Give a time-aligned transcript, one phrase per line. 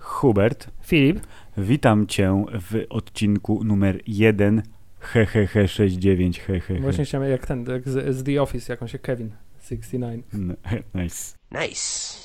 [0.00, 4.62] Hubert, Filip, witam cię w odcinku numer 1
[5.00, 6.80] hehehe 69 hehehe.
[6.80, 9.30] właśnie chciałem jak ten, jak z, z The Office, jakąś się Kevin
[9.62, 10.26] 69.
[10.34, 10.56] N-
[10.94, 11.36] Nice.
[11.50, 12.18] Nice.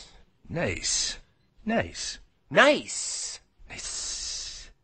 [0.49, 1.15] Nice.
[1.65, 2.19] Nice.
[2.51, 3.39] Nice.
[3.71, 3.98] Nice.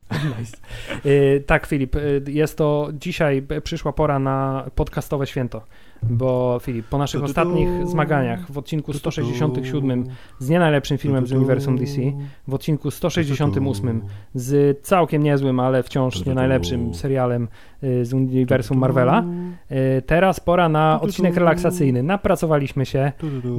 [0.39, 0.57] Nice.
[1.05, 5.65] Y, tak, Filip, y, jest to dzisiaj przyszła pora na podcastowe święto,
[6.09, 10.05] bo Filip, po naszych ostatnich zmaganiach w odcinku 167
[10.39, 12.01] z nie najlepszym filmem z uniwersum DC,
[12.47, 14.01] w odcinku 168
[14.35, 17.47] z całkiem niezłym, ale wciąż nie najlepszym serialem
[17.83, 19.23] y, z uniwersum Marvela,
[19.71, 22.03] y, teraz pora na odcinek relaksacyjny.
[22.03, 23.11] Napracowaliśmy się,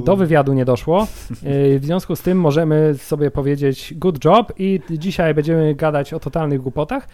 [0.05, 1.07] do wywiadu nie doszło.
[1.43, 6.19] Yy, W związku z tym możemy sobie powiedzieć good job i dzisiaj będziemy gadać o
[6.19, 7.07] totalnych głupotach,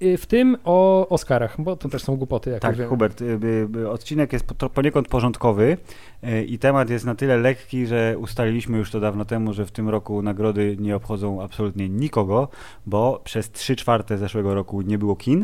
[0.00, 2.88] w tym o Oscarach, bo to też są głupoty, jak Tak, wiemy.
[2.88, 5.76] Hubert, y, y, y, odcinek jest po- poniekąd porządkowy
[6.24, 9.70] y, i temat jest na tyle lekki, że ustaliliśmy już to dawno temu, że w
[9.70, 12.48] tym roku nagrody nie obchodzą absolutnie nikogo,
[12.86, 15.42] bo przez 3 czwarte zeszłego roku nie było kin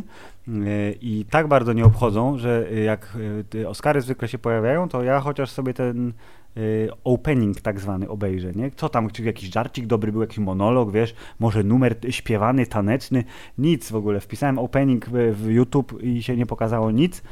[0.49, 4.89] y, i tak bardzo nie obchodzą, że y, jak y, te Oscary zwykle się pojawiają,
[4.89, 6.13] to ja chociaż sobie ten y,
[7.05, 8.71] opening tak zwany obejrzę, nie?
[8.71, 13.25] Co tam, czy jakiś żarcik dobry był, jakiś monolog, wiesz, może numer śpiewany, taneczny,
[13.59, 14.21] nic w ogóle.
[14.21, 17.23] Wpisałem opening w, YouTube i się nie pokazało nic,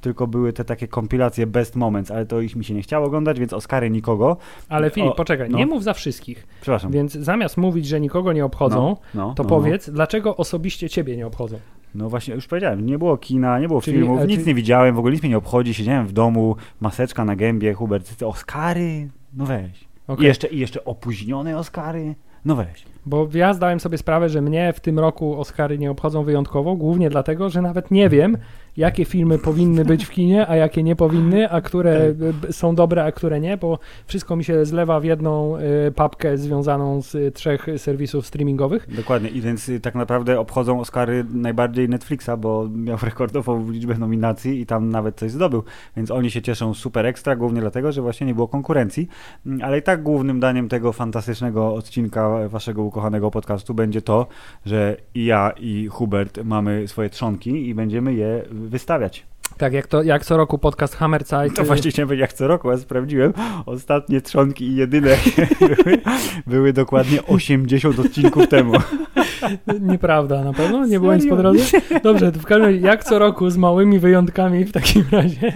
[0.00, 3.40] tylko były te takie kompilacje best moments, ale to ich mi się nie chciało oglądać,
[3.40, 4.36] więc Oscary nikogo.
[4.68, 5.58] Ale Filip, O, poczekaj, no.
[5.58, 6.92] nie mów za wszystkich, Przepraszam.
[6.92, 11.16] więc zamiast mówić, że nikogo nie obchodzą, no, no, to no, powiedz, dlaczego osobiście ciebie
[11.16, 11.58] nie obchodzą.
[11.94, 14.98] No właśnie, już powiedziałem, nie było kina, nie było Czyli, filmów, nic nie widziałem, w
[14.98, 19.88] ogóle nic mnie nie obchodzi, siedziałem w domu, maseczka na gębie, Hubert, Oscary, no weź.
[20.06, 20.24] Okej.
[20.24, 22.14] I, jeszcze, I jeszcze opóźnione Oscary,
[22.44, 22.84] no weź.
[23.06, 27.10] Bo ja zdałem sobie sprawę, że mnie w tym roku Oscary nie obchodzą wyjątkowo, głównie
[27.10, 28.38] dlatego, że nawet nie wiem,
[28.78, 33.04] jakie filmy powinny być w kinie, a jakie nie powinny, a które b- są dobre,
[33.04, 37.30] a które nie, bo wszystko mi się zlewa w jedną y, papkę związaną z y,
[37.32, 38.94] trzech serwisów streamingowych.
[38.96, 44.60] Dokładnie, i więc y, tak naprawdę obchodzą Oscary najbardziej Netflixa, bo miał rekordową liczbę nominacji
[44.60, 45.62] i tam nawet coś zdobył,
[45.96, 49.08] więc oni się cieszą super ekstra, głównie dlatego, że właśnie nie było konkurencji,
[49.46, 54.26] Mm, ale i tak głównym daniem tego fantastycznego odcinka waszego ukochanego podcastu będzie to,
[54.66, 59.26] że i ja i Hubert mamy swoje trzonki i będziemy je wystawiać.
[59.56, 61.54] Tak, jak, to, jak co roku podcast Hammerzeit.
[61.56, 63.32] To y, właśnie chciałem powiedzieć, jak co roku, ja sprawdziłem,
[63.66, 65.10] ostatnie trzonki i jedyne
[65.60, 65.98] były,
[66.46, 68.72] były dokładnie 80 odcinków temu.
[69.80, 70.86] Nieprawda, na pewno?
[70.86, 71.64] Nie było nic po drodze?
[72.02, 75.52] Dobrze, to w każdym razie, jak co roku, z małymi wyjątkami w takim razie,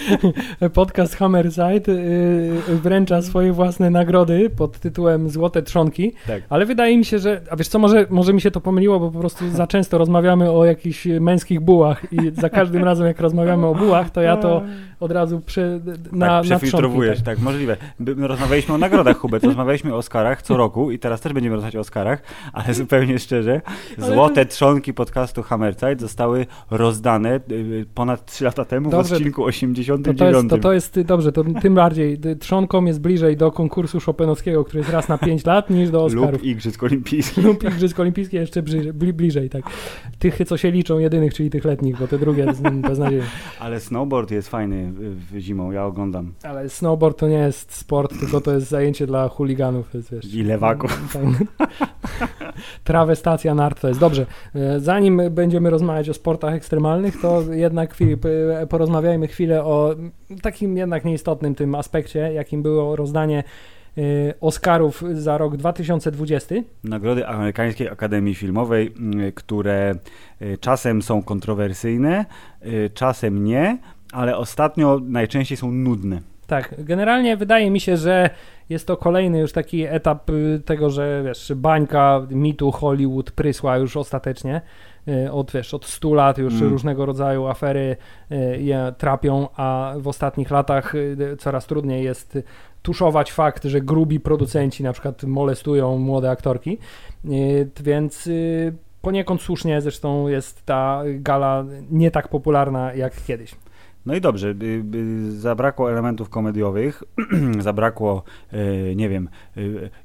[0.74, 6.42] podcast Hammerzeit y, wręcza swoje własne nagrody pod tytułem Złote Trzonki, Tak.
[6.48, 9.10] ale wydaje mi się, że, a wiesz co, może, może mi się to pomyliło, bo
[9.10, 13.66] po prostu za często rozmawiamy o jakichś męskich bułach i za każdym razem, jak rozmawiamy
[13.66, 14.62] o bułach, to ja to
[15.00, 15.80] od razu przy,
[16.12, 17.38] na, tak, przefiltrowujesz, trzonki, tak.
[17.38, 17.76] możliwe.
[18.18, 21.80] Rozmawialiśmy o nagrodach, Hubert, rozmawialiśmy o Oscarach co roku i teraz też będziemy rozmawiać o
[21.80, 22.22] Oscarach,
[22.52, 23.60] ale zupełnie szczerze,
[23.98, 29.46] złote trzonki podcastu Hammerzeit zostały rozdane y, ponad 3 lata temu Dobrze, w odcinku To,
[29.48, 30.18] 89.
[30.18, 34.00] to, jest, to, to jest, dobrze, to tym bardziej y, trzonkom jest bliżej do konkursu
[34.00, 36.32] Chopinowskiego, który jest raz na 5 lat, niż do Oscarów.
[36.32, 37.44] lub Igrzysk Olimpijskich.
[37.44, 39.62] lub Igrzysk Olimpijskie jeszcze bliżej, bli, bliżej, tak.
[40.18, 42.86] Tych, co się liczą, jedynych, czyli tych letnich, bo te drugie z-
[43.60, 46.32] Ale snowboard jest fajny w, zimą, ja oglądam.
[46.42, 50.34] Ale snowboard to nie jest sport, tylko to jest zajęcie dla chuliganów, jest, wiesz.
[50.34, 50.98] I lewaków.
[52.18, 52.54] Tak.
[52.84, 54.00] Trawestacja nart to jest.
[54.00, 58.26] Dobrze, e, zanim będziemy rozmawiać o sportach ekstremalnych, to jednak Filip,
[58.68, 59.94] porozmawiajmy chwilę o
[60.42, 63.44] takim jednak nieistotnym tym aspekcie, jakim było rozdanie
[64.40, 66.54] Oscarów za rok 2020.
[66.84, 69.94] Nagrody Amerykańskiej Akademii Filmowej, mm, które
[70.42, 72.24] y, czasem są kontrowersyjne,
[72.66, 73.78] y, czasem nie,
[74.12, 76.20] ale ostatnio najczęściej są nudne.
[76.46, 78.30] Tak, generalnie wydaje mi się, że
[78.68, 83.96] jest to kolejny już taki etap y, tego, że wiesz, bańka mitu Hollywood prysła już
[83.96, 84.60] ostatecznie.
[85.08, 86.68] Y, Od, wiesz, od 100 lat już Mm.
[86.68, 87.96] różnego rodzaju afery
[88.32, 90.92] y, je trapią, a w ostatnich latach
[91.38, 92.38] coraz trudniej jest
[92.82, 96.78] tuszować fakt, że grubi producenci na przykład molestują młode aktorki,
[97.80, 98.28] więc
[99.02, 103.54] poniekąd słusznie zresztą jest ta gala nie tak popularna jak kiedyś.
[104.06, 107.02] No i dobrze, y, y, zabrakło elementów komediowych,
[107.58, 108.22] zabrakło,
[108.52, 109.28] y, nie wiem,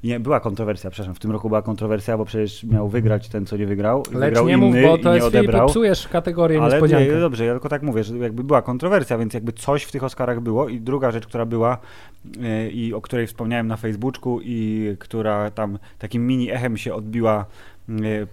[0.04, 3.56] nie, była kontrowersja, przepraszam, w tym roku była kontrowersja, bo przecież miał wygrać ten, co
[3.56, 4.02] nie wygrał.
[4.12, 5.68] Lecz wygrał nie mów, inny bo i to jest odebrał.
[5.68, 7.14] psujesz kategorię Ale niespodziankę.
[7.14, 10.04] nie, dobrze, ja tylko tak mówię, że jakby była kontrowersja, więc jakby coś w tych
[10.04, 11.78] Oscarach było i druga rzecz, która była
[12.72, 17.46] i o której wspomniałem na Facebooku i która tam takim mini echem się odbiła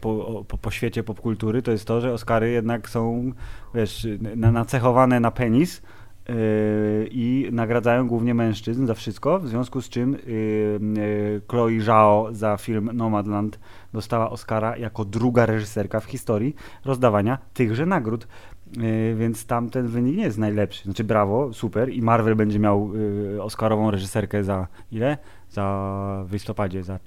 [0.01, 3.31] po, o- po, po świecie popkultury, to jest to, że Oscary jednak są,
[3.75, 5.81] wiesz, na, nacechowane na penis
[6.29, 6.35] yy,
[7.11, 12.89] i nagradzają głównie mężczyzn za wszystko, w związku z czym yy, Chloe Zhao za film
[12.93, 13.59] Nomadland
[13.93, 18.27] dostała Oscara jako druga reżyserka w historii rozdawania tychże nagród.
[19.15, 20.83] Więc tam ten wynik nie jest najlepszy.
[20.83, 22.91] Znaczy brawo, super i Marvel będzie miał
[23.41, 25.17] Oscarową reżyserkę za ile?
[25.51, 26.99] Za w listopadzie, za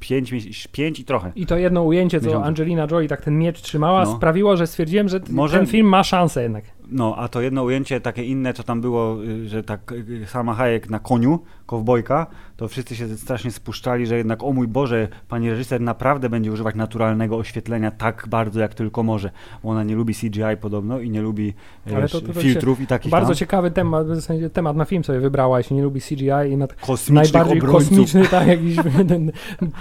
[0.00, 0.32] 5
[0.72, 1.32] pięć i trochę.
[1.36, 2.44] I to jedno ujęcie, co.
[2.44, 4.16] Angelina Jolie tak ten miecz trzymała, No.
[4.16, 6.64] sprawiło, że stwierdziłem, że Może- ten film ma szansę jednak.
[6.90, 10.54] No, a to jedno ujęcie takie inne, co tam było, y, że tak y, sama
[10.54, 12.26] Hayek na koniu, kowbojka,
[12.56, 16.74] to wszyscy się strasznie spuszczali, że jednak, o mój Boże, pani reżyser naprawdę będzie używać
[16.74, 19.30] naturalnego oświetlenia tak bardzo, jak tylko może.
[19.62, 21.54] Bo ona nie lubi CGI podobno i nie lubi
[21.90, 24.76] y, Ale to- to- to filtrów i takich Bardzo tam ciekawy temat, w sensie temat
[24.76, 26.66] na film sobie wybrała, jeśli nie lubi CGI i na
[27.10, 27.88] najbardziej obrońców.
[27.88, 28.76] kosmiczny, tak, jakiś
[29.08, 29.32] ten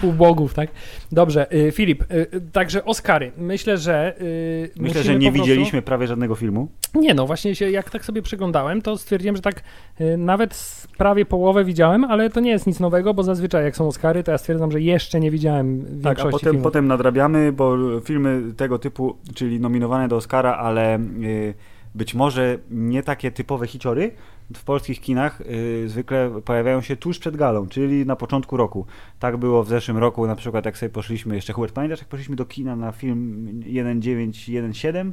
[0.01, 0.69] półbogów, tak?
[1.11, 3.31] Dobrze, y, Filip, y, y, także Oscary.
[3.37, 6.67] Myślę, że y, Myślę, że nie prostu- widzieliśmy prawie żadnego filmu.
[6.99, 9.63] Nie, no właśnie się, jak tak sobie przeglądałem, to stwierdziłem, że tak
[10.01, 13.87] y, nawet prawie połowę widziałem, ale to nie jest nic nowego, bo zazwyczaj jak są
[13.87, 16.63] Oscary, to ja stwierdzam, że jeszcze nie widziałem większości Tak, a potem, filmów.
[16.63, 21.53] potem nadrabiamy, bo filmy tego typu, czyli nominowane do Oscara, ale y,
[21.95, 24.11] być może nie takie typowe hiciory,
[24.55, 28.85] w polskich kinach y, zwykle pojawiają się tuż przed galą, czyli na początku roku.
[29.19, 32.35] Tak było w zeszłym roku, na przykład jak sobie poszliśmy, jeszcze Hubert, pamiętasz jak poszliśmy
[32.35, 35.05] do kina na film 1917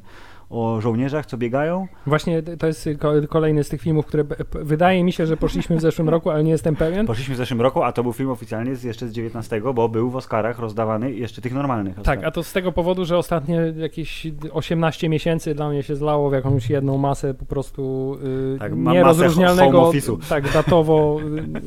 [0.55, 1.87] o żołnierzach, co biegają?
[2.07, 5.81] Właśnie to jest ko- kolejny z tych filmów, które wydaje mi się, że poszliśmy w
[5.81, 7.07] zeszłym roku, ale nie jestem pewien.
[7.07, 10.11] Poszliśmy w zeszłym roku, a to był film oficjalnie z, jeszcze z 19, bo był
[10.11, 11.95] w Oscarach rozdawany jeszcze tych normalnych.
[11.95, 12.25] Tak, Oscarach.
[12.25, 16.33] a to z tego powodu, że ostatnie jakieś 18 miesięcy dla mnie się zlało w
[16.33, 18.15] jakąś jedną masę po prostu
[18.55, 19.93] y, Tak, ma- nierozróżnialnego
[20.29, 21.19] tak, datowo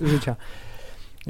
[0.03, 0.35] y, życia.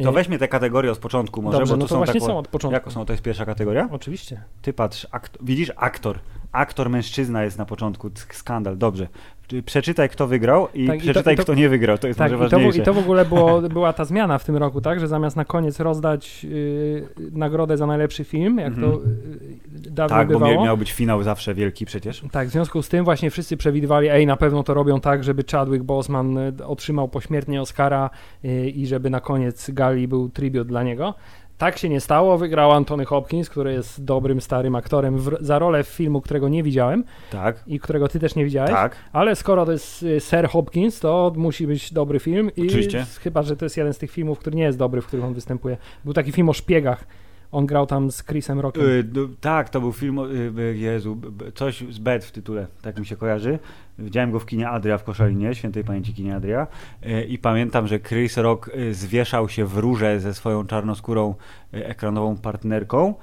[0.04, 2.38] To weźmy te kategorie od początku może, Dobrze, bo no to to są właśnie są
[2.38, 2.74] od początku.
[2.74, 3.06] Jak są?
[3.06, 3.90] To jest pierwsza kategoria?
[3.92, 4.42] Oczywiście.
[4.62, 5.08] Ty patrz,
[5.42, 6.20] widzisz, aktor.
[6.52, 9.08] Aktor mężczyzna jest na początku, sk- skandal, dobrze.
[9.48, 12.32] Czy- Przeczytaj, kto wygrał i Tak, przeczytaj, i to- kto nie wygrał, to jest Tak,
[12.32, 12.82] może i to, ważniejsze.
[12.82, 15.46] i to w ogóle było, była ta zmiana w tym roku, tak, że zamiast na
[15.46, 18.92] koniec rozdać y, nagrodę za najlepszy film, jak Mhm.
[18.92, 20.62] to y, dawno tak, bo bywało.
[20.62, 22.24] mia- miał być finał zawsze wielki przecież.
[22.32, 25.44] Tak, w związku z tym właśnie wszyscy przewidywali, ej, na pewno to robią tak, żeby
[25.52, 28.10] Chadwick Boseman y, otrzymał pośmiertnie Oscara
[28.46, 31.14] y, i żeby na koniec gali był tribut dla niego.
[31.58, 35.84] Tak się nie stało, wygrał Anthony Hopkins, który jest dobrym, starym aktorem w, za rolę
[35.84, 38.72] w filmu, którego nie widziałem Tak, i którego ty też nie widziałeś.
[38.72, 38.96] tak.
[39.14, 42.52] Ale skoro to jest y, Sir Hopkins, to musi być dobry film.
[42.58, 43.06] I Oczywiście.
[43.22, 45.34] Chyba, że to jest jeden z tych filmów, który nie jest dobry, w których on
[45.34, 45.78] występuje.
[46.06, 47.06] Był taki film o szpiegach.
[47.52, 48.86] On grał tam z Chrisem Rockiem.
[48.90, 51.18] Y, d- tak, to był film, o- y, y, Jezu,
[51.56, 53.60] coś z Bed w tytule, tak mi się kojarzy.
[54.00, 56.68] Widziałem go w kinie Adria w Koszalinie, świętej pamięci kinie Adria
[57.06, 61.36] y, i pamiętam, że Chris Rock y, zwieszał się w rurze ze swoją czarnoskórą
[61.74, 63.14] y, ekranową partnerką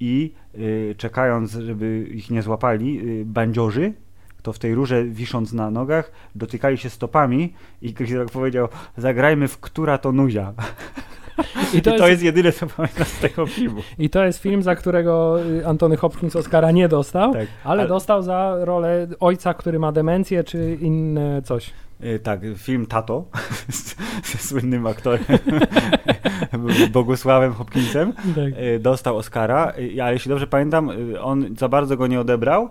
[0.00, 0.32] i
[0.96, 3.92] czekając, żeby ich nie złapali, bandziorzy,
[4.42, 9.48] to w tej rurze wisząc na nogach, dotykali się stopami i Chris Rock powiedział, zagrajmy
[9.48, 10.52] w która to nuzia.
[11.74, 12.22] I I to, jest...
[12.22, 13.82] jedyne, co pamiętam z tego filmu.
[13.98, 17.88] I to jest film, za którego y, Antony Hopkins Oscara nie dostał, Tak, ale, ale-
[17.88, 21.70] dostał za rolę ojca, który ma demencję, czy inne coś.
[22.04, 23.24] Y, Tak, film Tato
[24.24, 25.24] ze słynnym aktorem
[26.92, 28.60] Bogusławem Hopkinsem Tak.
[28.62, 29.72] y, dostał Oscara,
[30.02, 30.90] ale jeśli dobrze pamiętam,
[31.20, 32.68] on za bardzo go nie odebrał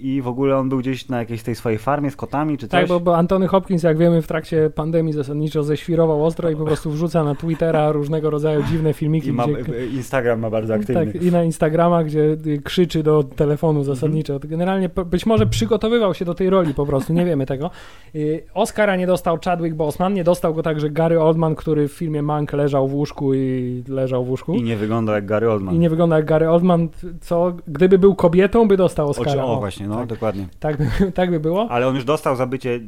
[0.00, 2.80] i w ogóle on był gdzieś na jakiejś tej swojej farmie z kotami czy coś.
[2.80, 6.64] Tak, bo, bo Antony Hopkins, jak wiemy, w trakcie pandemii zasadniczo ześwirował ostro i po
[6.64, 9.28] prostu wrzuca na Twittera różnego rodzaju dziwne filmiki.
[9.28, 11.12] I ma, gdzie, y, Instagram ma bardzo aktywny.
[11.12, 14.32] tak, I na Instagrama, gdzie y, krzyczy do telefonu zasadniczo.
[14.34, 14.50] Mhm.
[14.50, 17.70] Generalnie być może przygotowywał się do tej roli po prostu, nie wiemy tego.
[18.14, 22.22] Y, Oscara nie dostał Chadwick Boseman, nie dostał go także Gary Oldman, który w filmie
[22.22, 24.54] Mank leżał w łóżku i leżał w łóżku.
[24.54, 25.74] I nie wygląda jak Gary Oldman.
[25.74, 26.88] I nie wygląda jak Gary Oldman,
[27.20, 29.39] co gdyby był kobietą, by dostał Oscara.
[29.46, 30.06] Czy- o właśnie, no tak.
[30.06, 30.46] dokładnie.
[30.60, 31.66] Tak by, tak by było.
[31.70, 32.80] Ale on już dostał za bycie y,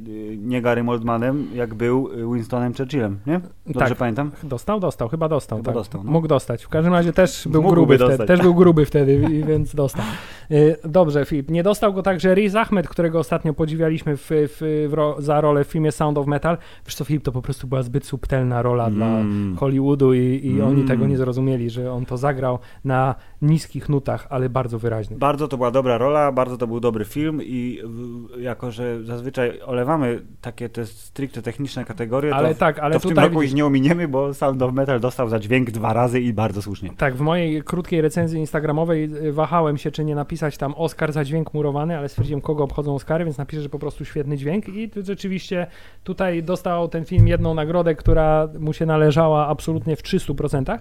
[0.43, 3.41] nie Garym Oldmanem, jak był y, Winstonem Churchillem, nie?
[3.67, 3.99] Dobrze Tak.
[3.99, 4.31] pamiętam?
[4.43, 5.59] Dostał, dostał, chyba dostał.
[5.59, 5.75] Chyba tak.
[5.75, 6.11] dostał, no.
[6.11, 6.65] Mógł dostać.
[6.65, 8.09] W każdym razie też był Mógłby gruby wtedy.
[8.11, 8.27] dostać.
[8.29, 9.19] Też był gruby wtedy,
[9.49, 10.05] więc dostał.
[10.53, 11.51] Y, Dobrze, Filip.
[11.51, 15.67] Nie dostał go także Riz Ahmed, którego ostatnio podziwialiśmy w, w, w za rolę w
[15.67, 16.59] filmie Sound of Metal.
[16.87, 19.57] Wiesz co, Filip, to po prostu była zbyt subtelna rola dla Mm.
[19.57, 20.89] Hollywoodu i, i oni Mm.
[20.89, 25.19] tego nie zrozumieli, że on to zagrał na niskich nutach, ale bardzo wyraźnych.
[25.19, 29.61] Bardzo to była dobra rola, bardzo to był dobry film i w- jako, że zazwyczaj
[29.67, 33.55] olewamy takie te stricte techniczne kategorie, Ale to, tak, ale to w tym roku ich
[33.55, 36.91] nie ominiemy, bo Sound of Metal dostał za dźwięk dwa razy i bardzo słusznie.
[36.97, 41.25] Tak, w mojej krótkiej recenzji instagramowej y, wahałem się, czy nie napisać tam Oscar za
[41.25, 44.91] dźwięk murowany, ale stwierdziłem, kogo obchodzą Oscary, więc napiszę, że po prostu świetny dźwięk i
[45.03, 45.67] rzeczywiście
[46.05, 50.79] tutaj dostał ten film jedną nagrodę, która mu się należała absolutnie w 300%.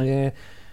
[0.00, 0.32] Y,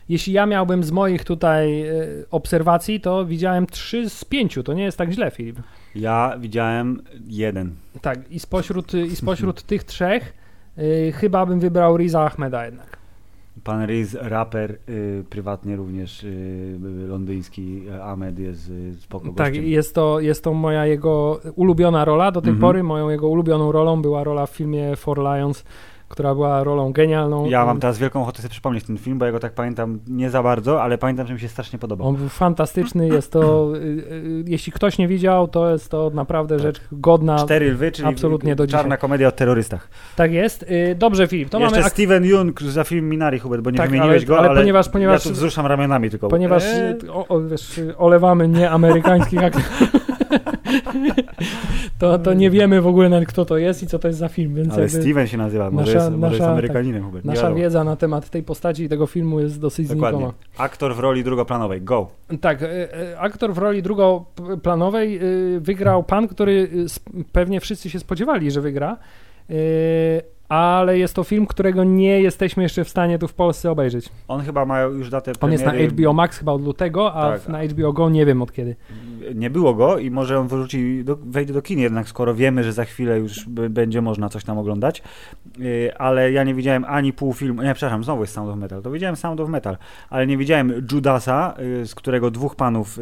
[0.10, 1.94] jeśli ja miałbym z moich tutaj e,
[2.32, 4.60] obserwacji, to widziałem 3 z 5.
[4.66, 5.60] To nie jest tak źle, Filip.
[5.96, 7.76] Ja widziałem jeden.
[8.02, 10.34] Tak, i spośród, i spośród tych trzech
[10.78, 12.93] y, chyba bym wybrał Riza Ahmeda jednak.
[13.64, 19.66] Pan Riz, raper, y, prywatnie również y, londyński, y, Ahmed jest y, spoko Tak, gościem.
[19.66, 22.32] jest to, jest to moja jego ulubiona rola.
[22.32, 22.62] Do tej Mhm.
[22.62, 25.64] pory moją jego ulubioną rolą była rola w filmie For Lions,
[26.14, 27.46] która była rolą genialną.
[27.46, 30.30] Ja mam teraz wielką ochotę sobie przypomnieć ten film, bo ja go tak pamiętam nie
[30.30, 32.08] za bardzo, ale pamiętam, że mi się strasznie podobał.
[32.08, 36.60] On był fantastyczny, jest to, y, y, jeśli ktoś nie widział, to jest to naprawdę
[36.60, 37.36] rzecz godna.
[37.36, 38.98] Cztery lwy, czyli absolutnie do czarna dzisiaj.
[39.02, 39.88] komedia o terrorystach.
[40.16, 40.64] Tak jest.
[40.64, 41.90] Y, Dobrze, Filip, to Jeszcze mamy...
[41.90, 44.90] Steven Yeun za film Minari, Hubert, bo nie Tak, wymieniłeś ale- go, ale ale, ponieważ-
[44.90, 46.28] ponieważ- ja tu wzruszam ramionami tylko.
[46.28, 49.82] Ponieważ Eee, y, o, o, wiesz, y, olewamy nieamerykańskich aktorów,
[52.00, 54.28] to, to nie wiemy w ogóle nawet kto to jest i co to jest za
[54.28, 57.26] film, więc ale Steven się nazywa, może, nasza- jest, może jest nasza- Amerykaninem, Hubert.
[57.26, 60.18] nie nasza wiedza na temat tej postaci i tego filmu jest dosyć Dokładnie.
[60.20, 60.34] znikoma.
[60.58, 62.08] Aktor w roli drugoplanowej, go.
[62.42, 65.20] Tak, y, y, aktor w roli drugoplanowej
[65.56, 66.70] y, wygrał pan, który
[67.32, 68.98] pewnie wszyscy się spodziewali, że wygra,
[70.50, 74.10] ale jest to film, którego nie jesteśmy jeszcze w stanie tu w Polsce obejrzeć.
[74.28, 75.94] On chyba ma już datę On jest na premiery.
[75.94, 77.48] HBO Max chyba od lutego, a Tak.
[77.48, 78.76] na HBO Go nie wiem od kiedy.
[79.36, 82.74] Nie było go i może on wróci, do, wejdzie do kin jednak, skoro wiemy, że
[82.74, 85.04] za chwilę już będzie można coś tam oglądać.
[85.58, 88.82] Yy, ale ja nie widziałem ani pół filmu, nie, przepraszam, znowu jest Sound of Metal,
[88.82, 89.78] to widziałem Sound of Metal,
[90.10, 92.98] ale nie widziałem Judasa, yy, z którego dwóch panów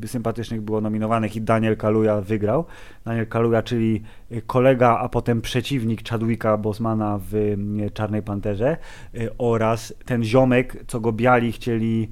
[0.00, 2.64] yy, sympatycznych było nominowanych i Daniel Kaluuya wygrał.
[3.04, 4.02] Daniel Kaluuya, czyli
[4.46, 7.32] kolega, a potem przeciwnik Chadwicka Bosmana w
[7.78, 8.76] yy, Czarnej Panterze
[9.14, 12.08] yy, oraz ten ziomek, co go biali chcieli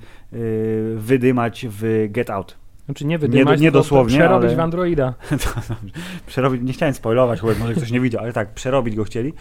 [0.97, 2.57] wydymać w Get Out.
[2.85, 5.15] Znaczy nie wydymać, nie tylko dosłownie, przerobić ale- w Androida.
[6.27, 9.33] Przerobić, nie chciałem spoilować, bo może ktoś nie widział, ale tak, przerobić go chcieli y,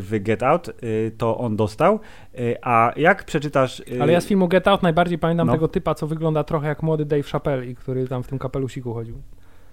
[0.00, 2.00] w Get Out, y, to on dostał.
[2.38, 3.80] Y, A jak przeczytasz...
[3.80, 5.52] y, Ale ja z filmu Get Out najbardziej pamiętam No.
[5.52, 8.94] tego typa, co wygląda trochę jak młody Dave Chappelle i który tam w tym kapelusiku
[8.94, 9.22] chodził.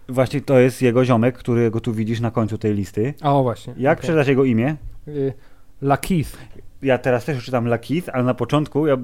[0.09, 3.13] Właśnie to jest jego ziomek, którego tu widzisz na końcu tej listy.
[3.21, 3.73] A o właśnie.
[3.77, 4.75] Jak przeczytać jego imię?
[5.07, 5.33] Y,
[5.81, 6.37] Lakeith.
[6.81, 8.97] Ja teraz też czytam Lakeith, ale na początku ja,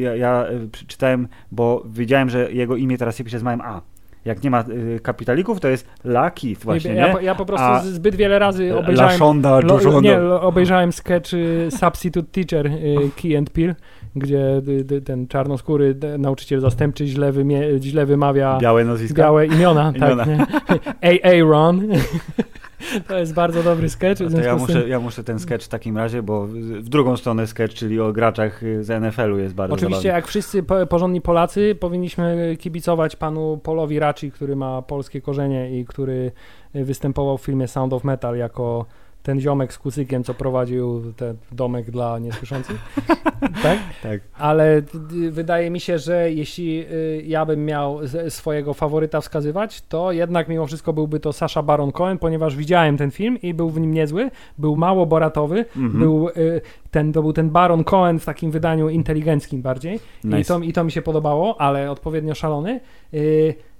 [0.00, 3.80] ja, ja y, przeczytałem, bo wiedziałem, że jego imię teraz się pisze z małym A.
[4.24, 7.12] Jak nie ma y, kapitalików, to jest Lakeith właśnie, ja, nie?
[7.12, 9.12] po- ja po prostu A- zbyt wiele razy obejrzałem...
[9.12, 10.00] Lashonda, Lo, Joshonda.
[10.00, 13.74] nie, lo- obejrzałem sketch y, Substitute Teacher y, Key and Peele,
[14.16, 19.22] gdzie y, y, ten czarnoskóry d- nauczyciel zastępczy źle, wymie, źle wymawia Białe nazwiska.
[19.22, 19.92] białe imiona.
[19.96, 20.24] Imiona.
[20.24, 20.28] Tak,
[21.02, 21.20] nie?
[21.22, 21.82] AA Ron.
[23.08, 24.22] to jest bardzo dobry sketch.
[24.32, 27.74] to ja muszę, ja muszę ten sketch w takim razie, bo w drugą stronę sketch,
[27.74, 30.16] czyli o graczach y, z NFL-u jest bardzo Oczywiście, zabawny.
[30.18, 35.84] jak wszyscy po- porządni Polacy, powinniśmy kibicować panu Polowi Raci, który ma polskie korzenie i
[35.84, 36.32] który
[36.74, 38.86] występował w filmie Sound of Metal jako
[39.24, 42.76] ten ziomek z kucykiem, co prowadził ten domek dla niesłyszących.
[43.62, 43.78] tak?
[44.02, 44.20] Tak.
[44.38, 44.78] Ale
[45.12, 50.48] y, wydaje mi się, że jeśli y, ja bym miał swojego faworyta wskazywać, to jednak
[50.48, 53.94] mimo wszystko byłby to Sasha Baron Cohen, ponieważ widziałem ten film i był w nim
[53.94, 55.98] niezły, był mało boratowy, Mhm.
[55.98, 60.54] był y, ten, to był ten Baron Cohen w takim wydaniu inteligenckim bardziej i, Nice.
[60.54, 62.80] to, i to mi się podobało, ale odpowiednio szalony.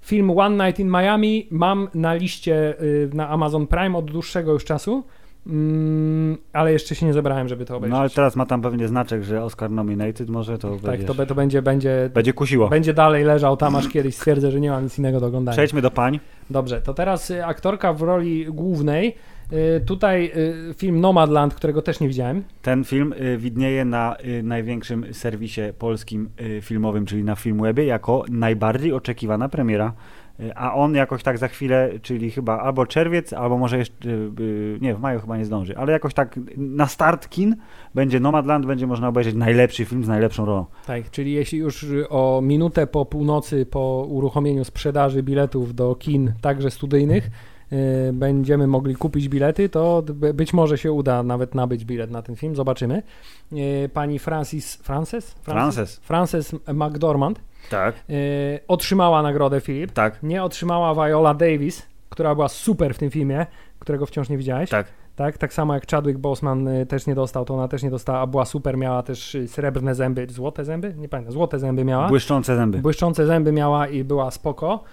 [0.00, 2.74] Film One Night in Miami mam na liście
[3.14, 5.04] na Amazon Prime od dłuższego już czasu,
[5.46, 7.92] mm, ale jeszcze się nie zebrałem, żeby to obejrzeć.
[7.92, 11.26] No ale teraz ma tam pewnie znaczek, że Oscar nominated, może to tak, wiesz, to,
[11.26, 12.68] to będzie, będzie, będzie kusiło.
[12.68, 15.56] będzie dalej leżał tam, aż kiedyś stwierdzę, że nie mam nic innego do oglądania.
[15.56, 16.20] Przejdźmy do pań.
[16.50, 19.16] Dobrze, to teraz y, aktorka w roli głównej.
[19.52, 20.32] Y, Tutaj
[20.70, 22.44] y, film Nomadland, którego też nie widziałem.
[22.62, 26.28] Ten film y, widnieje na największym serwisie polskim
[26.62, 29.92] filmowym, czyli na Filmwebie, jako najbardziej oczekiwana premiera.
[30.40, 34.30] Y, A on jakoś tak za chwilę, czyli chyba albo czerwiec, albo może jeszcze, y,
[34.40, 37.56] y, nie, w maju chyba nie zdąży, ale jakoś tak na start kin
[37.94, 40.66] będzie Nomadland, będzie można obejrzeć najlepszy film z najlepszą rolą.
[40.86, 46.32] Tak, czyli jeśli już y, o minutę po północy, po uruchomieniu sprzedaży biletów do kin,
[46.40, 47.30] także studyjnych,
[47.72, 50.02] y, będziemy mogli kupić bilety, to
[50.34, 53.02] być może się uda nawet nabyć bilet na ten film, zobaczymy.
[53.52, 55.30] Y, Pani Francis, Frances?
[55.42, 55.96] Frances.
[55.96, 57.94] Frances McDormand Tak.
[58.10, 59.92] y, otrzymała nagrodę Filip.
[59.92, 60.22] Tak.
[60.22, 63.46] Nie otrzymała Viola Davis, która była super w tym filmie,
[63.78, 64.70] którego wciąż nie widziałeś.
[64.70, 64.86] Tak.
[65.16, 68.20] Tak, tak samo jak Chadwick Boseman y, też nie dostał, to ona też nie dostała,
[68.20, 70.94] a była super, miała też y, srebrne zęby, złote zęby?
[70.96, 72.08] Nie pamiętam, złote zęby miała.
[72.08, 72.78] Błyszczące zęby.
[72.78, 74.84] Błyszczące zęby miała i była spoko.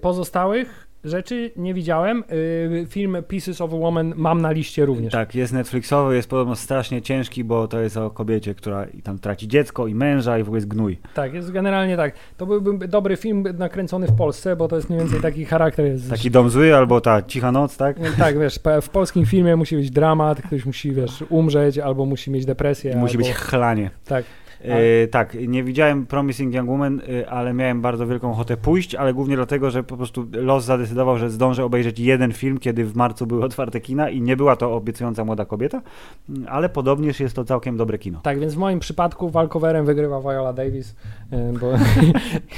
[0.00, 2.24] Pozostałych rzeczy nie widziałem.
[2.32, 5.12] Y, Film Pieces of a Woman mam na liście również.
[5.12, 9.18] Tak, jest Netflixowy, jest podobno strasznie ciężki, bo to jest o kobiecie, która i tam
[9.18, 10.98] traci dziecko i męża i w ogóle jest gnój.
[11.14, 12.14] Tak, jest generalnie tak.
[12.36, 15.86] To byłby dobry film nakręcony w Polsce, bo to jest mniej więcej taki charakter.
[15.86, 17.96] Jest, Taki dom zły albo ta cicha noc, tak?
[18.18, 22.46] Tak, wiesz, w polskim filmie musi być dramat, ktoś musi, wiesz, umrzeć, albo musi mieć
[22.46, 22.92] depresję.
[22.92, 23.28] I musi albo...
[23.28, 23.90] być chlanie.
[24.04, 24.24] Tak.
[24.60, 29.14] E, tak, nie widziałem Promising Young Woman, e, ale miałem bardzo wielką ochotę pójść, ale
[29.14, 33.26] głównie dlatego, że po prostu los zadecydował, że zdążę obejrzeć jeden film, kiedy w marcu
[33.26, 35.82] były otwarte kina i nie była to obiecująca młoda kobieta,
[36.28, 38.20] mm, ale podobnież jest to całkiem dobre kino.
[38.22, 40.96] Tak, więc w moim przypadku walkowerem wygrywa Viola Davis,
[41.30, 41.72] e, bo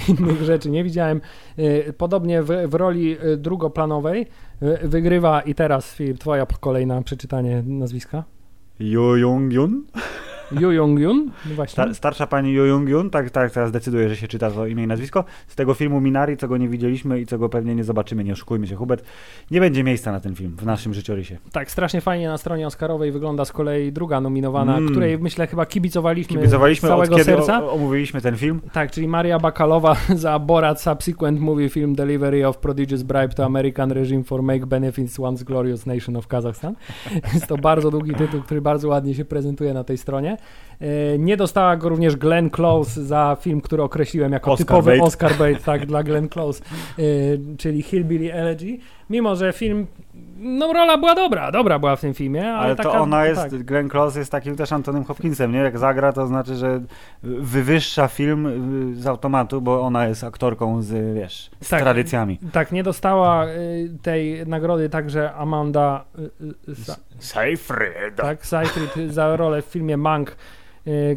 [0.12, 1.21] innych rzeczy nie widziałem.
[1.99, 4.26] Podobnie w, w roli drugoplanowej
[4.83, 8.25] wygrywa i teraz Filip, twoja kolejna przeczytanie nazwiska.
[8.81, 9.85] Jo Jong Yun?
[10.52, 11.73] Yoo Jong-yun, no właśnie.
[11.73, 14.85] Star, starsza pani Jo Jong Yun, tak, tak teraz decyduje, że się czyta to imię
[14.85, 15.25] i nazwisko.
[15.49, 18.33] Z tego filmu Minari, co go nie widzieliśmy i co go pewnie nie zobaczymy, nie
[18.33, 19.05] oszukujmy się, Hubert.
[19.50, 21.38] Nie będzie miejsca na ten film w naszym życiorysie.
[21.52, 24.90] Tak, strasznie fajnie na stronie Oscarowej wygląda z kolei druga nominowana, Mm.
[24.90, 27.64] której myślę chyba kibicowaliśmy, Kibicowaliśmy z od całego kiedy serca.
[27.64, 28.61] o- omówiliśmy ten film.
[28.73, 33.93] Tak, czyli Maria Bakalowa za Borat Subsequent Movie Film Delivery of Prodigious Bribe to American
[33.93, 36.75] Regime for Make Benefits Once Glorious Nation of Kazakhstan.
[37.35, 40.38] Jest to bardzo długi tytuł, który bardzo ładnie się prezentuje na tej stronie.
[40.80, 45.02] E, Nie dostała go również Glenn Close za film, który określiłem jako Oscar typowy bait.
[45.02, 46.64] Oscar bait tak, dla Glenn Close,
[46.99, 47.02] e,
[47.57, 48.78] czyli Hillbilly Elegy.
[49.11, 49.87] Mimo, że film,
[50.40, 53.40] no rola była dobra, dobra była w tym filmie, ale, Ale to taka, ona jest,
[53.42, 53.62] tak.
[53.62, 55.58] Glenn Close jest takim też Antonym Hopkinsem, nie?
[55.58, 56.80] Jak zagra, to znaczy, że
[57.22, 58.46] wywyższa film
[58.96, 61.82] y, z automatu, bo ona jest aktorką z, wiesz, z Tak.
[61.82, 62.38] tradycjami.
[62.52, 66.04] Tak, nie dostała y, tej nagrody także Amanda
[66.68, 66.75] y,
[67.18, 68.16] Seyfried.
[68.16, 70.37] tak, Seyfried za rolę w filmie Mank,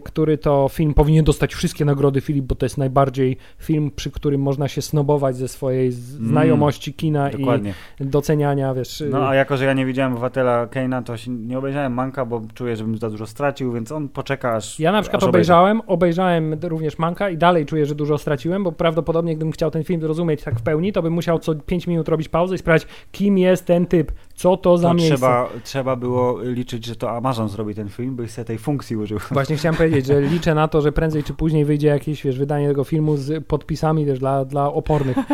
[0.03, 4.41] który to film powinien dostać wszystkie nagrody Filip, bo to jest najbardziej film, przy którym
[4.41, 7.73] można się snobować ze swojej Mm, znajomości kina Dokładnie.
[7.99, 9.01] i doceniania, wiesz.
[9.01, 12.25] y, No a jako, że ja nie widziałem Obywatela Keina, to się nie obejrzałem Manka,
[12.25, 16.55] bo czuję, żebym za dużo stracił, więc on poczeka aż Ja na przykład obejrzałem, obejrzałem
[16.63, 20.43] również Manka i dalej czuję, że dużo straciłem, bo prawdopodobnie gdybym chciał ten film zrozumieć
[20.43, 23.65] tak w pełni, to bym musiał co 5 minut robić pauzę i sprawdzić, kim jest
[23.65, 25.15] ten typ, co to za To miejsce.
[25.15, 29.19] trzeba, trzeba było liczyć, że to Amazon zrobi ten film, byś sobie tej funkcji użył.
[29.31, 32.67] Właśnie chciałem powiedzieć, że liczę na to, że prędzej czy później wyjdzie jakieś wiesz, wydanie
[32.67, 35.17] tego filmu z podpisami też dla, dla opornych.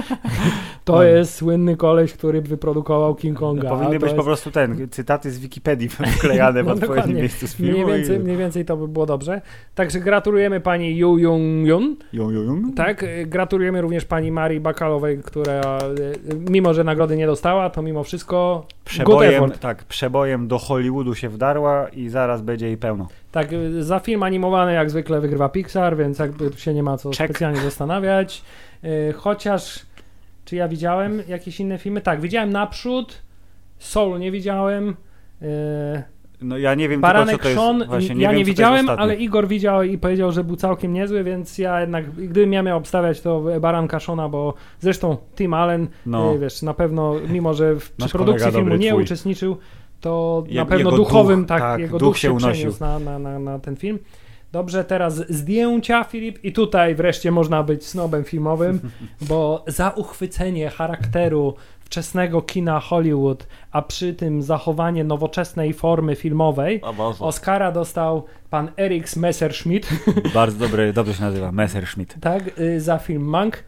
[0.85, 1.03] To No.
[1.03, 3.69] jest słynny koleś, który wyprodukował King Konga.
[3.69, 4.15] Powinny to być jest...
[4.15, 7.71] po prostu ten, cytaty z Wikipedii wklejane w No, odpowiednim miejscu z filmu.
[7.71, 9.41] Mniej więcej, i- mniej więcej to by było dobrze.
[9.75, 11.95] Także gratulujemy pani Yu Jung Yun.
[12.13, 12.75] Jung, jung.
[12.75, 18.03] Tak, gratulujemy również pani Marii Bakalowej, która y, mimo, że nagrody nie dostała, to mimo
[18.03, 23.07] wszystko Przebojem, tak, przebojem do Hollywoodu się wdarła i zaraz będzie jej pełno.
[23.37, 27.09] Tak, y, za film animowany jak zwykle wygrywa Pixar, więc jakby się nie ma co
[27.09, 27.23] Check.
[27.23, 28.41] specjalnie zastanawiać.
[28.83, 29.85] Y, Chociaż,
[30.45, 32.01] czy ja widziałem jakieś inne filmy?
[32.01, 33.21] Tak, widziałem Naprzód,
[33.79, 34.95] Soul nie widziałem,
[35.41, 36.03] y,
[36.41, 37.87] No ja nie wiem Baranek tylko, co to Sean.
[37.87, 41.57] Właśnie, ja wiem, nie widziałem, ale Igor widział i powiedział, że był całkiem niezły, więc
[41.57, 46.39] ja jednak, gdybym ja miał obstawiać, to Baranka Shona, bo zresztą Tim Allen, No.
[46.39, 49.03] wiesz, na pewno, mimo że w, Nasz produkcji filmu nie twój.
[49.03, 49.57] uczestniczył,
[50.01, 52.99] to Je- na pewno duchowym, duch, tak, tak, jego duch duch się się przeniósł na,
[52.99, 53.99] na, na, na ten film.
[54.51, 58.79] Dobrze, teraz zdjęcia, Filip, i tutaj wreszcie można być snobem filmowym,
[59.29, 66.81] bo za uchwycenie charakteru wczesnego kina Hollywood, a przy tym zachowanie nowoczesnej formy filmowej,
[67.19, 69.89] Oscara dostał pan Eriks Messerschmidt,
[70.33, 72.15] Bardzo dobry, dobrze się nazywa, Messerschmitt.
[72.21, 73.63] tak, y, za film Mank.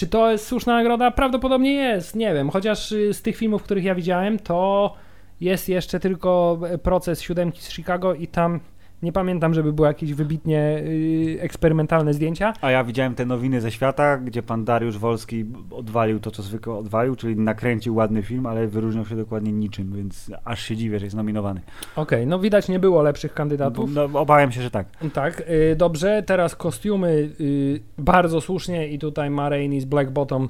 [0.00, 1.10] Czy to jest słuszna nagroda?
[1.10, 2.50] Prawdopodobnie jest, nie wiem.
[2.50, 4.94] Chociaż y, z tych filmów, których ja widziałem, to
[5.40, 8.60] jest jeszcze tylko e, proces siódemki z Chicago i tam
[9.02, 12.52] nie pamiętam, żeby były jakieś wybitnie y, eksperymentalne zdjęcia.
[12.60, 16.74] A ja widziałem te nowiny ze świata, gdzie pan Dariusz Wolski odwalił to, co zwykle
[16.74, 21.06] odwalił, czyli nakręcił ładny film, ale wyróżniał się dokładnie niczym, więc aż się dziwię, że
[21.06, 21.60] jest nominowany.
[21.96, 23.94] Okej, no widać nie było lepszych kandydatów.
[23.94, 24.86] No, obawiam się, że tak.
[25.12, 26.22] Tak, y, dobrze.
[26.26, 30.48] Teraz kostiumy y, bardzo słusznie i tutaj Ma Rainey z Black Bottom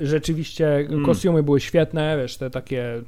[0.00, 1.04] rzeczywiście Mm.
[1.04, 3.02] kostiumy były świetne, wiesz, te takie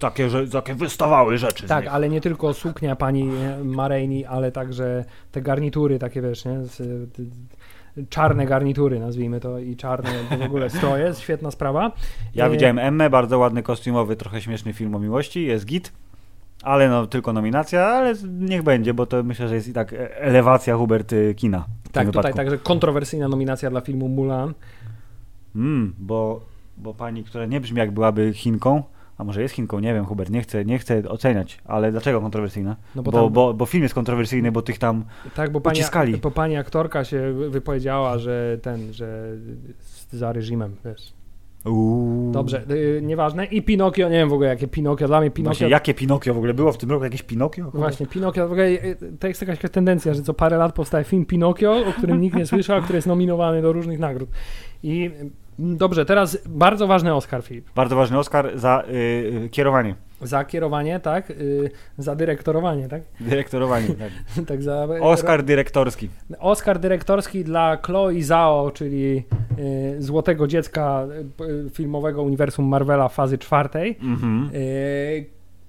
[0.00, 1.66] Takie, że, takie wystawały rzeczy.
[1.66, 3.30] Tak, ale nie tylko suknia pani
[3.64, 6.52] Marejni, ale także te garnitury takie, wiesz, nie?
[6.52, 6.62] Y,
[7.98, 11.92] y, czarne garnitury, nazwijmy to, i czarne w ogóle stroje, świetna sprawa.
[12.34, 15.92] Ja Y, widziałem Emmę, bardzo ładny kostiumowy, trochę śmieszny film o miłości, jest git,
[16.62, 20.16] ale no tylko nominacja, ale niech będzie, bo to myślę, że jest i tak e-
[20.20, 21.58] elewacja Hubert y, kina.
[21.92, 22.36] Tak, tutaj wypadku.
[22.36, 24.54] także kontrowersyjna nominacja dla filmu Mulan.
[25.56, 26.40] Mm, bo,
[26.76, 28.82] bo pani, która nie brzmi jak byłaby Chinką,
[29.18, 32.76] a może jest Chinką, nie wiem Hubert, nie chcę, nie chcę oceniać, ale dlaczego kontrowersyjna?
[32.94, 35.04] No bo, bo tam- bo, bo film jest kontrowersyjny, bo tych tam...
[35.34, 36.16] Tak, bo pani, Uciskali.
[36.16, 39.36] bo pani aktorka się wypowiedziała, że ten, że
[40.12, 41.12] za reżimem, wiesz.
[41.64, 42.32] Uuu.
[42.32, 43.44] Dobrze, y, nieważne.
[43.44, 45.54] I Pinokio, nie wiem w ogóle jakie Pinokio, dla mnie Pinokio...
[45.54, 47.04] Właśnie, jakie Pinokio w ogóle było w tym roku?
[47.04, 47.64] Jakieś Pinokio?
[47.64, 47.78] Hubert?
[47.78, 51.26] Właśnie, Pinokio, w ogóle y, to jest jakaś tendencja, że co parę lat powstaje film
[51.26, 54.28] Pinokio, o którym nikt nie słyszał, który jest nominowany do różnych nagród.
[54.82, 57.70] I y, dobrze, teraz bardzo ważny Oscar, Filip.
[57.74, 58.92] Bardzo ważny Oscar za y,
[59.44, 59.94] y, kierowanie.
[60.22, 61.30] Za kierowanie, tak?
[61.30, 63.02] Y, za dyrektorowanie, tak?
[63.20, 63.88] Dyrektorowanie,
[64.34, 64.44] tak.
[64.46, 66.08] tak za, Oscar dyrektorski.
[66.38, 69.24] Oscar dyrektorski dla Chloe Zhao, czyli
[69.58, 71.06] y, złotego dziecka
[71.72, 73.98] filmowego uniwersum Marvela fazy czwartej.
[74.02, 74.50] Mhm.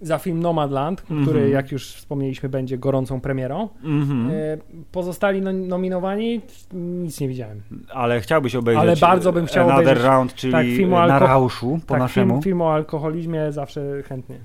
[0.02, 1.52] Za film Nomadland, który, Mhm.
[1.52, 3.70] jak już wspomnieliśmy, będzie gorącą premierą.
[3.84, 4.30] Mhm.
[4.32, 4.60] Y,
[4.92, 6.42] pozostali no, nominowani,
[6.74, 7.62] nic nie widziałem.
[7.94, 11.20] Ale chciałbyś obejrzeć Ale bardzo bym chciał Another obejrzeć- Round, czyli tak, film o na
[11.20, 12.34] alko- rauszu po tak, naszemu.
[12.34, 14.36] film, film o alkoholizmie zawsze chętnie.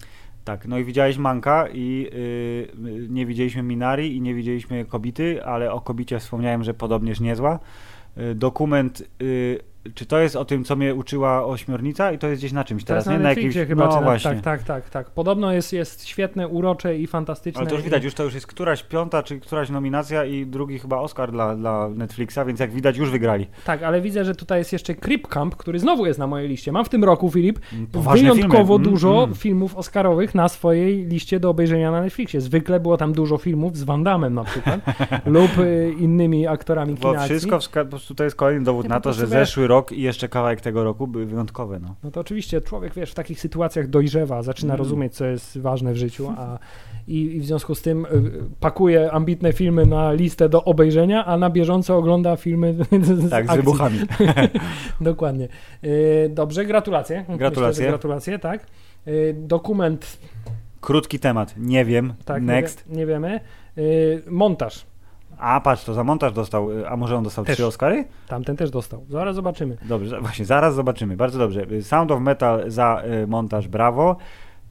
[0.44, 2.68] Tak, no i widziałeś Manka i y,
[3.08, 7.58] nie widzieliśmy Minari i nie widzieliśmy Kobity, ale o Kobicie wspomniałem, że podobnież niezła.
[8.18, 9.58] Y, dokument, y,
[9.95, 12.85] czy to jest o tym, co mnie uczyła ośmiornica i to jest gdzieś na czymś
[12.85, 13.23] teraz, Teraz nie?
[13.23, 13.87] na Netflixie chyba.
[13.88, 14.31] no właśnie.
[14.31, 15.11] tak, tak, tak, tak.
[15.11, 17.61] Podobno jest, jest świetne, urocze i fantastyczne.
[17.61, 20.79] Ale to już widać, już to już jest któraś piąta, czy któraś nominacja i drugi
[20.79, 23.47] chyba Oscar dla, dla Netflixa, więc jak widać już wygrali.
[23.64, 26.73] Tak, ale widzę, że tutaj jest jeszcze Creep Camp, który znowu jest na mojej liście.
[26.73, 27.61] Mam w tym roku, Filip,
[27.92, 28.75] Poważne wyjątkowo filmy.
[28.75, 29.35] Mm, dużo mm.
[29.35, 32.40] filmów oscarowych na swojej liście do obejrzenia na Netflixie.
[32.40, 34.81] Zwykle było tam dużo filmów z Van Damme na przykład
[35.27, 39.01] lub y, innymi aktorami kina Bo wszystko, wska- po prostu to jest kolejny dowód na
[39.01, 41.78] to, że zeszły rok i jeszcze kawałek tego roku były wyjątkowe.
[41.78, 41.94] No.
[42.04, 44.78] No to oczywiście człowiek, wiesz, w takich sytuacjach dojrzewa, zaczyna Mm.
[44.85, 46.58] rozumieć, co jest ważne w życiu, a
[47.08, 48.08] i, i w związku z tym y,
[48.61, 53.48] pakuje ambitne filmy na listę do obejrzenia, a na bieżąco ogląda filmy z Tak, z
[53.48, 53.56] akcji.
[53.56, 53.98] wybuchami.
[55.00, 55.48] Dokładnie.
[55.85, 57.24] Y, Dobrze, gratulacje.
[57.28, 57.80] Gratulacje.
[57.82, 58.66] Myślę, gratulacje, tak.
[59.08, 60.18] Y, Dokument,
[60.80, 62.14] Krótki temat, nie wiem.
[62.24, 62.85] tak, Next.
[62.88, 63.40] Nie, wie, nie wiemy.
[64.30, 64.87] Montaż,
[65.42, 67.55] A patrz, to za montaż dostał, y, a może on dostał Też.
[67.57, 68.05] trzy Oscary?
[68.28, 69.05] tamten też dostał.
[69.09, 69.76] Zaraz zobaczymy.
[69.83, 71.16] Dobrze, właśnie, zaraz zobaczymy.
[71.16, 71.62] Bardzo dobrze.
[71.72, 74.16] Y, Sound of Metal za y, montaż, brawo.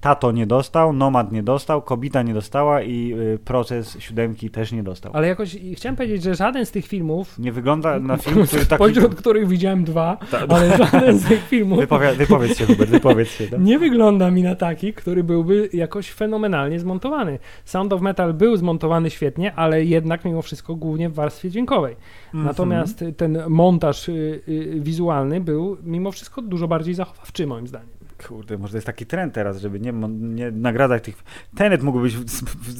[0.01, 4.83] Tato nie dostał, Nomad nie dostał, Kobita nie dostała i y, Proces siódemki też nie
[4.83, 5.11] dostał.
[5.15, 8.83] Ale jakoś chciałem powiedzieć, że żaden z tych filmów, Nie wygląda na film, który taki...
[8.83, 13.29] pośród których widziałem dwa, Ta- ale żaden z tych filmów Wypowie- wypowiedz się, Hubert, wypowiedz
[13.29, 13.47] się.
[13.51, 13.57] No.
[13.57, 17.39] nie wygląda mi na taki, który byłby jakoś fenomenalnie zmontowany.
[17.65, 21.95] Sound of Metal był zmontowany świetnie, ale jednak mimo wszystko głównie w warstwie dźwiękowej.
[22.25, 22.45] Mhm.
[22.45, 28.00] Natomiast ten montaż y, y, wizualny był mimo wszystko dużo bardziej zachowawczy moim zdaniem.
[28.27, 31.23] Kurde, może to jest taki trend teraz, żeby nie, nie nagradzać tych...
[31.57, 32.15] Tenet mógłby być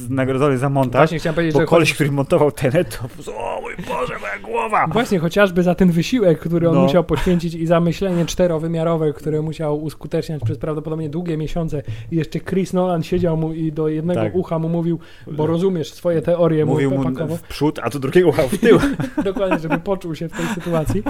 [0.10, 3.76] nagrodzony za montaż, Właśnie chciałem powiedzieć, bo że koleś, który montował Tenet, to o mój
[3.76, 4.88] Boże, moja głowa!
[4.88, 6.82] Właśnie chociażby za ten wysiłek, który on No.
[6.82, 12.40] musiał poświęcić i za myślenie czterowymiarowe, które musiał uskuteczniać przez prawdopodobnie długie miesiące i jeszcze
[12.40, 14.36] Chris Nolan siedział mu i do jednego Tak.
[14.36, 15.00] ucha mu mówił,
[15.32, 18.80] bo rozumiesz swoje teorie, Mówił mu w przód, a tu drugiego uchał w tył.
[19.24, 21.04] Dokładnie, żeby poczuł się w tej sytuacji.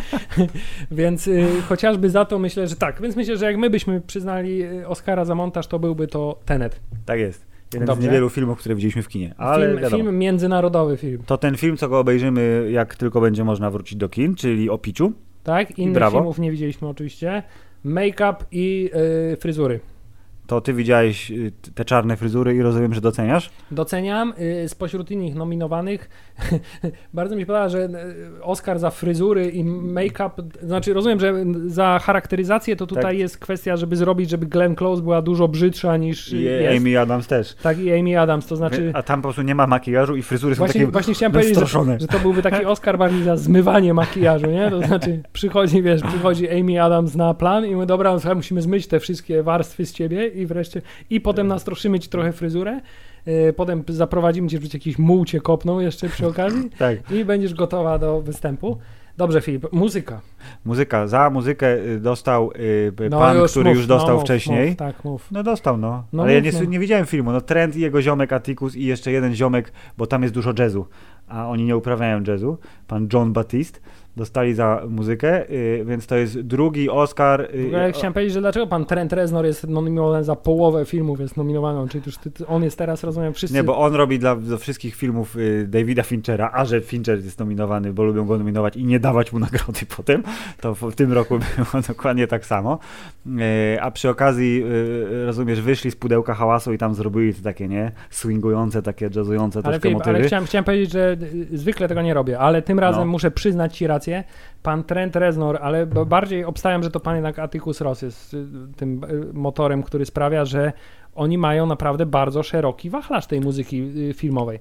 [0.91, 3.01] więc y, chociażby za to myślę, że tak.
[3.01, 6.79] Więc myślę, że jak my byśmy przyznali y, Oscara za montaż, to byłby to Tenet.
[7.05, 7.45] Tak jest.
[7.73, 8.01] Jeden Dobrze.
[8.01, 9.33] z niewielu filmów, które widzieliśmy w kinie.
[9.37, 10.03] Ale film, wiadomo.
[10.03, 11.23] film międzynarodowy film.
[11.25, 14.77] To ten film, co go obejrzymy, jak tylko będzie można wrócić do kin, czyli o
[14.77, 15.13] piciu.
[15.43, 15.79] Tak?
[15.79, 17.43] Innych filmów nie widzieliśmy oczywiście.
[17.85, 18.89] Make-up i
[19.33, 19.79] y, fryzury.
[20.51, 23.49] To ty widziałeś y, te czarne fryzury i rozumiem, że doceniasz?
[23.71, 24.33] Doceniam.
[24.65, 26.09] y, Spośród innych nominowanych
[27.13, 27.89] bardzo mi się podoba, że
[28.39, 31.33] y, Oscar za fryzury i make-up, znaczy rozumiem, że
[31.65, 33.17] za charakteryzację to tutaj Tak.
[33.17, 36.77] jest kwestia, żeby zrobić, żeby Glenn Close była dużo brzydsza niż I jest.
[36.77, 37.55] Amy Adams też.
[37.55, 38.91] Tak i Amy Adams, to znaczy...
[38.93, 41.59] A tam po prostu nie ma makijażu i fryzury są Właśnie, takie właśnie chciałem powiedzieć,
[41.59, 44.69] że, że to byłby taki Oscar bardziej za zmywanie makijażu, nie?
[44.69, 48.99] To znaczy przychodzi, wiesz, przychodzi Amy Adams na plan i my dobra, musimy zmyć te
[48.99, 52.81] wszystkie warstwy z ciebie i wreszcie i potem nastroszymy ci trochę fryzurę,
[53.25, 57.11] yy, potem zaprowadzimy cię, żeby jakiś muł cię kopnął jeszcze przy okazji Tak.
[57.11, 58.77] i będziesz gotowa do występu.
[59.17, 60.21] Dobrze, Filip, muzyka.
[60.65, 61.07] Muzyka.
[61.07, 64.69] Za muzykę y, dostał y, No pan, już który mów, już dostał no, mów, wcześniej.
[64.69, 65.31] Mów, tak, mów.
[65.31, 66.03] No dostał, no.
[66.13, 66.63] No Ale ja nie, no.
[66.63, 67.31] nie widziałem filmu.
[67.31, 70.85] No Trent i jego ziomek Atticus i jeszcze jeden ziomek, bo tam jest dużo jazzu,
[71.27, 72.57] a oni nie uprawiają jazzu.
[72.87, 73.79] Pan John Baptiste
[74.17, 77.47] dostali za muzykę, y, więc to jest drugi Oscar.
[77.53, 81.37] W y, chciałem powiedzieć, że dlaczego pan Trent Reznor jest nominowany za połowę filmów, jest
[81.37, 83.55] nominowany, czyli już ty, on jest teraz, rozumiem, wszyscy...
[83.55, 87.39] Nie, bo on robi dla, dla wszystkich filmów y, Davida Finchera, a że Fincher jest
[87.39, 90.23] nominowany, bo lubią go nominować i nie dawać mu nagrody potem,
[90.61, 92.79] to w, w tym roku było dokładnie tak samo.
[93.81, 94.63] A przy okazji,
[95.25, 99.63] rozumiesz, wyszli z pudełka hałasu i tam zrobili to takie, nie, swingujące, takie jazzujące Ale,
[99.63, 100.17] troszkę Filip, motywy.
[100.17, 101.17] ale chciałem, chciałem powiedzieć, że
[101.53, 103.11] zwykle tego nie robię, ale tym razem No.
[103.11, 104.00] muszę przyznać ci rację.
[104.63, 108.45] Pan Trent Reznor, ale bardziej obstawiam, że to pan jednak Atticus Ross jest y,
[108.77, 110.73] tym y, motorem, który sprawia, że
[111.15, 114.59] oni mają naprawdę bardzo szeroki wachlarz tej muzyki y, filmowej.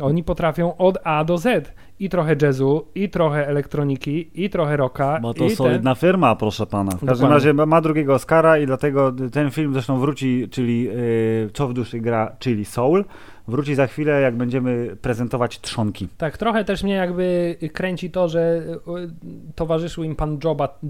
[0.00, 5.18] Oni potrafią od A do Z i trochę jazzu, i trochę elektroniki, i trochę rocka.
[5.22, 6.90] Bo to solidna firma, proszę pana.
[6.90, 7.34] W każdym Dokładnie.
[7.34, 12.00] razie ma- drugiego Oscara i dlatego ten film zresztą wróci, czyli yy, Co w duszy
[12.00, 13.04] gra, czyli Soul.
[13.48, 16.08] Wróci za chwilę, jak będziemy prezentować trzonki.
[16.18, 20.38] Tak, trochę też mnie jakby kręci to, że y, towarzyszył im pan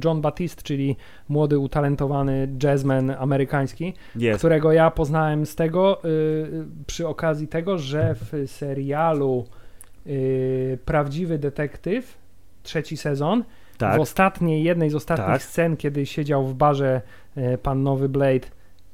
[0.04, 0.96] John Batiste, czyli
[1.28, 4.38] młody, utalentowany jazzman amerykański, Jest.
[4.38, 9.44] którego ja poznałem z tego y, przy okazji tego, że w serialu
[10.06, 12.18] y, Prawdziwy Detektyw,
[12.62, 13.44] trzeci sezon,
[13.78, 13.96] Tak.
[13.96, 15.42] w ostatniej, jednej z ostatnich Tak.
[15.42, 17.00] scen, kiedy siedział w barze
[17.36, 18.46] e, pan Nowy Blade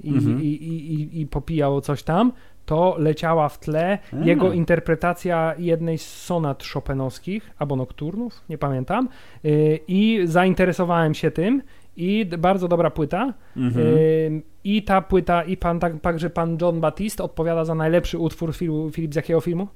[0.05, 0.43] i, Mhm.
[0.43, 2.33] i, i, i, i popijał coś tam,
[2.67, 9.09] to leciała w tle jego interpretacja jednej z sonat chopinowskich, albo nokturnów, nie pamiętam,
[9.45, 11.63] y, i zainteresowałem się tym
[11.97, 13.35] i bardzo dobra płyta.
[13.57, 13.87] Mhm.
[13.87, 18.55] Y, I ta płyta, i pan, tak, także pan John Batiste odpowiada za najlepszy utwór
[18.57, 19.69] filmu, Filip, z jakiego filmu?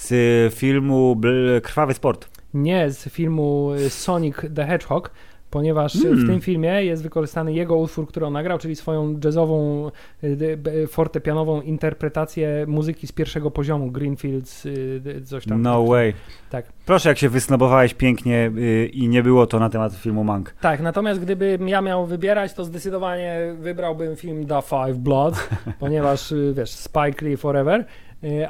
[0.00, 1.20] Z filmu
[1.62, 2.28] Krwawy Sport.
[2.54, 5.10] Nie, z filmu Sonic the Hedgehog,
[5.50, 6.26] ponieważ w Mm.
[6.26, 9.90] tym filmie jest wykorzystany jego utwór, który on nagrał, czyli swoją jazzową,
[10.24, 15.62] y, fortepianową interpretację muzyki z pierwszego poziomu, Greenfields, y, coś tam.
[15.62, 16.14] No way.
[16.50, 16.72] Tak.
[16.86, 20.54] Proszę, jak się wysnobowałeś pięknie y, i nie było to na temat filmu Mank.
[20.60, 25.48] Tak, natomiast gdybym ja miał wybierać, to zdecydowanie wybrałbym film The Five Bloods,
[25.80, 27.84] ponieważ, wiesz, Spike Lee Forever,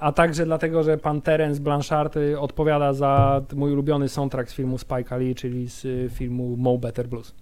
[0.01, 4.79] a także dlatego, że pan Terence Blanchard y, odpowiada za mój ulubiony soundtrack z filmu
[4.79, 7.35] Spike Lee, czyli z y, filmu Mo Better Blues.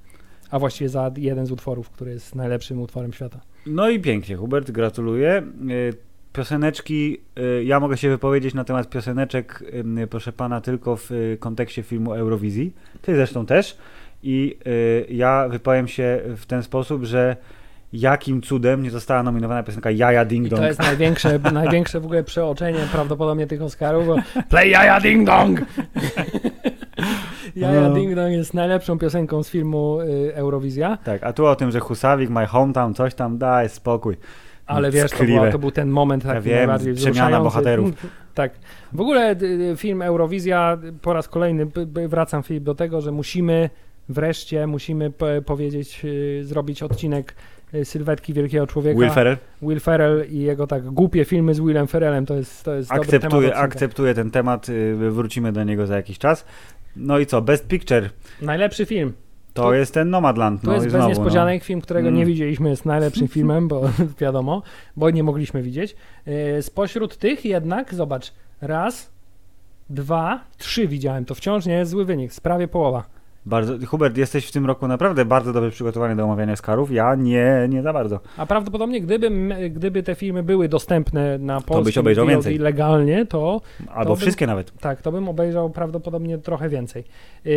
[0.51, 3.41] A właściwie za jeden z utworów, który jest najlepszym utworem świata.
[3.67, 5.43] No i pięknie, Hubert, gratuluję.
[5.71, 5.95] Y,
[6.33, 9.65] Pioseneczki, y, ja mogę się wypowiedzieć na temat pioseneczek,
[10.11, 12.75] proszę pana, tylko w y, kontekście filmu Eurowizji.
[13.03, 13.79] Ty zresztą też.
[14.23, 14.59] I
[15.09, 17.37] ja wypowiem się w ten sposób, że
[17.93, 20.63] jakim cudem nie została nominowana piosenka Jaja Ding I Dong.
[20.63, 24.17] to jest największe, największe w ogóle przeoczenie prawdopodobnie tych Oscarów, bo
[24.51, 25.61] Play Jaja Ding Dong!
[27.57, 27.95] Jaja No.
[27.95, 30.99] Ding Dong jest najlepszą piosenką z filmu y, Eurowizja.
[31.05, 34.17] Tak, a tu o tym, że Husawik, My Hometown, coś tam, daj spokój.
[34.67, 37.91] Ale wiesz, to, była, to był ten moment taki Ja wiem, najbardziej przemiana bohaterów.
[38.35, 38.53] Tak.
[38.93, 41.67] W ogóle y, y, film Eurowizja, po raz kolejny
[42.09, 43.71] wracam Filip do tego, że musimy
[44.09, 45.13] wreszcie, musimy
[45.47, 47.35] powiedzieć, y, zrobić odcinek
[47.85, 49.01] Sylwetki Wielkiego Człowieka.
[49.01, 52.75] Will Ferrell Will Ferrell i jego tak głupie filmy z Willem Ferrellem, to jest, to
[52.75, 53.65] jest dobry temat akceptuje, odcinka.
[53.65, 56.45] akceptuje ten temat, y, wrócimy do niego za jakiś czas.
[56.97, 58.11] No i co, Best Picture,
[58.43, 59.13] Najlepszy film.
[59.55, 60.61] to To- jest ten Nomadland.
[60.61, 62.19] To no jest i bez znowu, niespodzianek film, którego Mm.
[62.21, 64.63] nie widzieliśmy, jest najlepszym filmem, bo wiadomo,
[64.97, 65.97] bo nie mogliśmy widzieć.
[66.27, 69.11] Yy, Spośród tych jednak, zobacz, raz,
[69.91, 73.05] dwa, trzy widziałem, to wciąż nie jest zły wynik, prawie połowa.
[73.49, 76.91] Bardzo, Hubert, jesteś w tym roku naprawdę bardzo dobrze przygotowany do omawiania Skarów.
[76.93, 78.21] Ja nie, nie za bardzo.
[78.37, 79.31] A prawdopodobnie gdyby,
[79.71, 82.59] gdyby te filmy były dostępne na byś polskim obejrzał VOD więcej.
[82.59, 84.73] legalnie, to Albo bym- wszystkie nawet.
[84.81, 87.05] tak, to bym obejrzał prawdopodobnie trochę więcej.
[87.45, 87.53] Yy,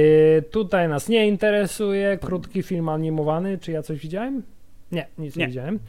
[0.52, 4.44] tutaj nas nie interesuje krótki film animowany, czy ja coś widziałem?
[4.92, 5.48] Nie, nic nie, Nie.
[5.48, 5.80] widziałem.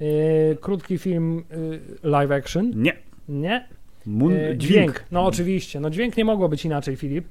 [0.00, 0.06] Yy,
[0.60, 1.44] krótki film
[2.02, 2.70] yy, live action?
[2.76, 2.92] Nie.
[3.28, 3.68] Nie.
[4.06, 5.04] Mun, E, dźwięk.
[5.10, 5.80] No oczywiście.
[5.80, 7.24] No dźwięk nie mogło być inaczej, Filip.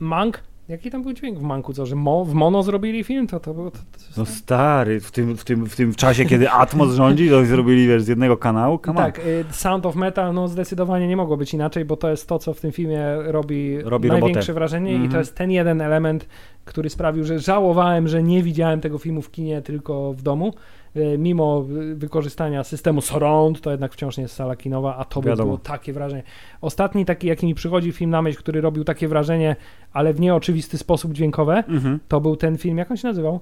[0.00, 0.40] Mank?
[0.68, 1.72] Jaki tam był dźwięk w Manku?
[1.72, 3.26] Co, że mo, w mono zrobili film?
[3.26, 3.70] To, to było...
[3.70, 7.44] To, to, No stary, w tym, w, tym, w tym czasie, kiedy Atmos rządzi, to
[7.44, 8.78] zrobili wiesz, z jednego kanału.
[8.78, 12.28] Come tak, e, Sound of Metal no zdecydowanie nie mogło być inaczej, bo to jest
[12.28, 14.52] to, co w tym filmie robi, Robi największe robotę.
[14.52, 15.12] wrażenie i Mhm.
[15.12, 16.26] to jest ten jeden element,
[16.64, 20.52] który sprawił, że żałowałem, że nie widziałem tego filmu w kinie, tylko w domu.
[20.96, 21.62] E, Mimo
[21.94, 25.92] wykorzystania systemu surround, to jednak wciąż nie jest sala kinowa, a to by było takie
[25.92, 26.22] wrażenie.
[26.60, 29.56] Ostatni taki, jaki mi przychodzi film na myśl, który robił takie wrażenie,
[29.92, 31.98] ale w nieoczywisty sposób dźwiękowe, Mhm.
[32.08, 33.40] to był ten film, jak on się nazywał?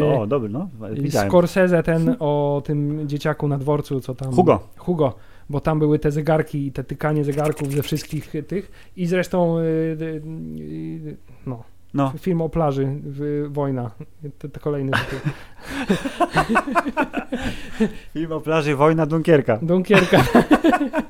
[0.00, 0.68] E, O, dobry, no.
[0.92, 1.28] Widziałem.
[1.28, 4.32] Scorsese ten o tym dzieciaku na dworcu, co tam...
[4.32, 4.60] Hugo.
[4.76, 5.14] Hugo,
[5.50, 9.62] bo tam były te zegarki i te tykanie zegarków ze wszystkich tych i zresztą y,
[9.62, 10.22] y,
[10.60, 11.16] y,
[11.46, 11.62] no,
[11.94, 13.90] No, film o plaży, w, wojna,
[14.38, 15.18] to, to kolejny tytuł.
[18.12, 19.58] film o plaży Wojna Dunkierka.
[19.62, 20.24] Dunkierka,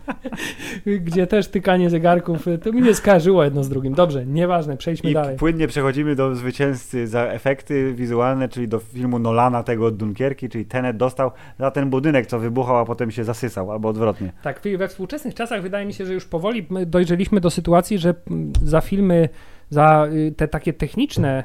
[1.07, 3.95] gdzie też tykanie zegarków, to mi nie skarżyło jedno z drugim.
[3.95, 5.37] Dobrze, nieważne, przejdźmy I dalej.
[5.37, 10.65] płynnie przechodzimy do zwycięzcy za efekty wizualne, czyli do filmu Nolana, tego od Dunkierki, czyli
[10.65, 14.33] Tenet dostał za ten budynek, co wybuchał, a potem się zasysał, albo odwrotnie.
[14.43, 18.15] Tak, we współczesnych czasach wydaje mi się, że już powoli my dojrzeliśmy do sytuacji, że
[18.63, 19.29] za filmy,
[19.71, 21.45] za y, te takie techniczne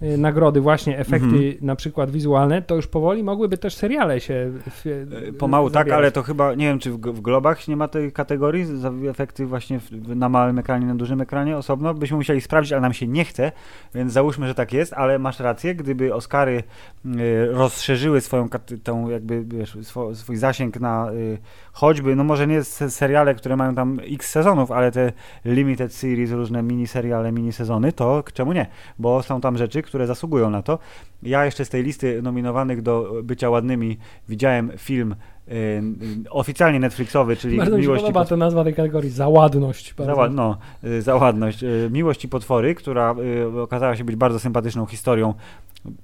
[0.00, 1.54] nagrody, właśnie efekty Mhm.
[1.60, 4.86] na przykład wizualne, to już powoli mogłyby też seriale się w,
[5.28, 5.98] E, Pomału tak, zabierać.
[5.98, 9.46] ale to chyba, nie wiem, czy w, w Globach nie ma tej kategorii za efekty
[9.46, 11.94] właśnie w, na małym ekranie, na dużym ekranie osobno.
[11.94, 13.52] Byśmy musieli sprawdzić, ale nam się nie chce,
[13.94, 16.62] więc załóżmy, że tak jest, ale masz rację, gdyby Oscary
[17.06, 18.48] y, rozszerzyły swoją,
[18.82, 21.38] tą jakby, wiesz, swo, swój zasięg na y,
[21.72, 25.12] choćby, no może nie se- seriale, które mają tam x sezonów, ale te
[25.44, 28.66] limited series, różne miniseriale, minisezony, to czemu nie?
[28.98, 30.78] Bo są tam rzeczy, które zasługują na to.
[31.22, 35.12] Ja jeszcze z tej listy nominowanych do bycia ładnymi widziałem film
[35.48, 38.38] y, y, oficjalnie Netflixowy, czyli Bardzo mi się Miłość i podoba Potwory.
[38.40, 39.94] ta nazwa tej kategorii, załadność.
[39.98, 40.36] Za, Bardzo.
[40.36, 41.62] no, y, za ładność.
[41.62, 43.14] Y, Miłość i potwory, która
[43.62, 45.34] okazała się być bardzo sympatyczną historią,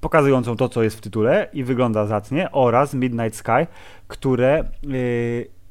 [0.00, 3.66] pokazującą to, co jest w tytule i wygląda zacnie, oraz Midnight Sky,
[4.08, 4.64] które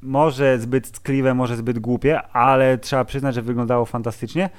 [0.01, 4.49] może zbyt tkliwe, może zbyt głupie, ale trzeba przyznać, że wyglądało fantastycznie.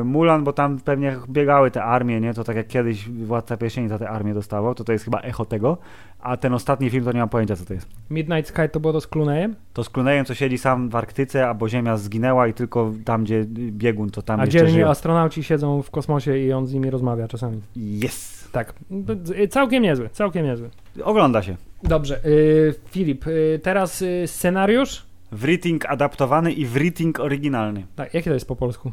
[0.00, 2.34] Y, Mulan, bo tam pewnie biegały te armie, nie?
[2.34, 5.44] To tak jak kiedyś Władca Pierścieni za te armię dostawał, to to jest chyba echo
[5.44, 5.78] tego,
[6.20, 7.88] a ten ostatni film to nie mam pojęcia, co to jest.
[8.10, 9.54] Midnight Sky to było to z Clooneyem?
[9.72, 13.44] To z Clooneyem, co siedzi sam w Arktyce, albo Ziemia zginęła i tylko tam, gdzie
[13.70, 14.88] biegun, to tam A jeszcze dzielni żyją.
[14.88, 17.60] astronauci siedzą w kosmosie i on z nimi rozmawia czasami.
[18.04, 18.43] Yes!
[18.54, 20.70] Tak, D- całkiem niezły, całkiem niezły.
[21.04, 21.56] Ogląda się.
[21.82, 25.06] Dobrze, y, Filip, y, teraz y, scenariusz.
[25.32, 27.86] Writing adaptowany i writing oryginalny.
[27.96, 28.92] Tak, jakie to jest po polsku?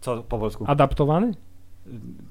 [0.00, 0.64] Co po polsku?
[0.68, 1.32] Adaptowany?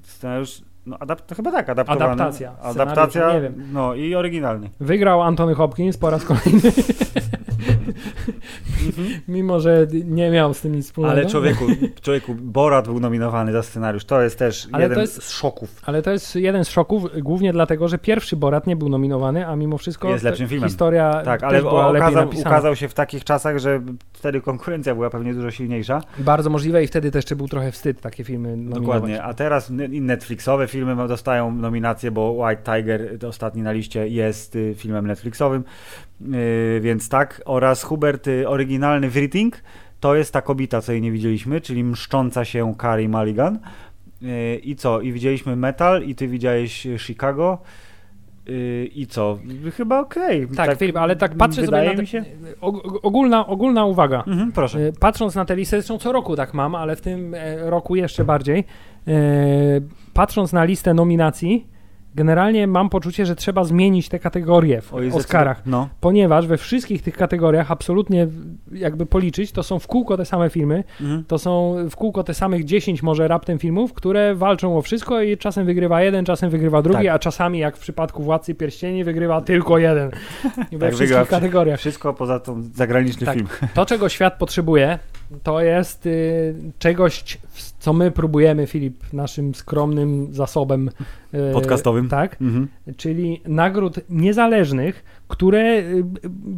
[0.02, 2.04] Scenariusz, no adap- to chyba tak, adaptowany.
[2.04, 2.52] Adaptacja.
[2.62, 3.54] Adaptacja, nie wiem.
[3.72, 4.70] no i oryginalny.
[4.80, 6.60] Wygrał Anthony Hopkins po raz kolejny.
[9.28, 11.12] Mimo, że nie miał z tym nic wspólnego.
[11.20, 11.64] Ale człowieku,
[12.02, 14.04] człowieku, Borat był nominowany za scenariusz.
[14.04, 15.82] To jest też Ale jeden jest- z szoków.
[15.86, 19.56] Ale to jest jeden z szoków, głównie dlatego, że pierwszy Borat nie był nominowany, a
[19.56, 20.68] mimo wszystko Jest lepszym filmem.
[20.68, 23.80] historia Tak, ale okazał, ukazał się w takich czasach, że
[24.12, 26.02] wtedy konkurencja była pewnie dużo silniejsza.
[26.18, 28.80] Bardzo możliwe i wtedy też jeszcze był trochę wstyd takie filmy nominować.
[28.80, 34.74] Dokładnie, a teraz Netflixowe filmy dostają nominacje, bo White Tiger, ostatni na liście, jest y,
[34.76, 35.64] filmem Netflixowym,
[36.76, 37.42] y, więc tak.
[37.44, 39.62] Oraz Hubert, y, oryginalny Writing,
[40.00, 43.58] to jest ta kobieta, co jej nie widzieliśmy, czyli mszcząca się Carrie Mulligan.
[44.22, 45.00] Y, I co?
[45.00, 47.58] I widzieliśmy Metal, i ty widziałeś y, Chicago.
[48.48, 49.38] y, I co?
[49.76, 50.48] Chyba okej.
[50.56, 52.24] Tak, Filip, ale tak patrzę sobie na mi te, się.
[52.60, 54.24] og- ogólna, ogólna uwaga.
[54.26, 54.78] Mhm, proszę.
[54.78, 57.96] E, Patrząc na tę listę, zresztą co roku tak mam, ale w tym e, roku
[57.96, 58.64] jeszcze bardziej.
[60.14, 61.66] Patrząc na listę nominacji,
[62.14, 65.62] generalnie mam poczucie, że trzeba zmienić te kategorie w Oj, Oscarach.
[65.66, 65.88] No.
[66.00, 68.26] Ponieważ we wszystkich tych kategoriach absolutnie
[68.72, 71.24] jakby policzyć, to są w kółko te same filmy, Mhm.
[71.24, 75.36] to są w kółko te samych 10 może raptem filmów, które walczą o wszystko i
[75.36, 77.14] czasem wygrywa jeden, czasem wygrywa drugi, Tak.
[77.14, 80.10] a czasami jak w przypadku Władcy Pierścieni wygrywa tylko jeden.
[80.72, 81.78] We Tak, wszystkich kategoriach.
[81.80, 83.34] Wszystko poza tą zagraniczny Tak.
[83.34, 83.48] film.
[83.74, 84.98] To, czego świat potrzebuje,
[85.42, 87.38] to jest y, czegoś,
[87.78, 90.90] co my próbujemy, Filip, naszym skromnym zasobem
[91.34, 92.08] y, Podcastowym.
[92.08, 92.68] Tak, Mhm.
[92.96, 96.04] czyli nagród niezależnych, które y,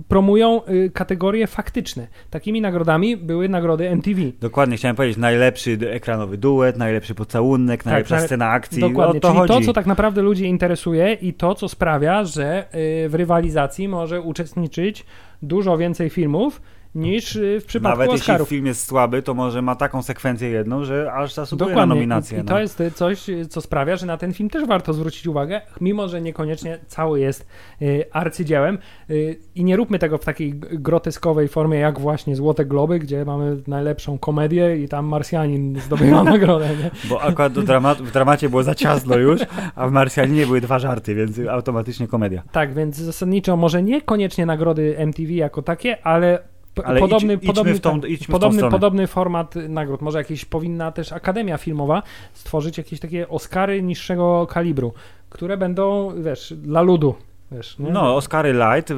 [0.08, 2.06] promują y, kategorie faktyczne.
[2.30, 4.20] Takimi nagrodami były nagrody MTV.
[4.40, 8.80] Dokładnie, chciałem powiedzieć, najlepszy ekranowy duet, najlepszy pocałunek, najlepsza ale- scena akcji.
[8.80, 9.54] Dokładnie, to czyli chodzi.
[9.54, 12.64] to, co tak naprawdę ludzi interesuje i to, co sprawia, że
[13.04, 15.06] y, w rywalizacji może uczestniczyć
[15.42, 16.62] dużo więcej filmów
[16.94, 18.48] niż y, w przypadku Nawet jeśli Oscarów.
[18.48, 21.94] film jest słaby, to może ma taką sekwencję jedną, że aż zasługuje na Dokładnie.
[21.94, 22.38] nominację.
[22.38, 22.52] I, I no.
[22.52, 26.20] to jest coś, co sprawia, że na ten film też warto zwrócić uwagę, mimo że
[26.20, 27.46] niekoniecznie cały jest
[27.82, 28.78] y, arcydziełem.
[29.10, 33.56] Y, I nie róbmy tego w takiej groteskowej formie, jak właśnie Złote Globy, gdzie mamy
[33.66, 36.68] najlepszą komedię i tam Marsjanin zdobywa nagrodę.
[36.68, 36.90] Nie?
[37.08, 39.40] Bo akurat dramat, w dramacie było za ciasno już,
[39.74, 42.42] a w Marsjaninie były dwa żarty, więc automatycznie komedia.
[42.52, 46.38] Tak, więc zasadniczo może niekoniecznie nagrody MTV jako takie, ale,
[46.84, 50.02] Ale podobny, idź, idźmy podobny, w tą, idźmy w tą podobny, podobny format nagród.
[50.02, 54.92] Może jakieś powinna też Akademia Filmowa stworzyć jakieś takie Oscary niższego kalibru,
[55.30, 57.14] które będą, wiesz, dla ludu.
[57.56, 57.76] Wiesz?
[57.78, 58.92] No, Oscary Light,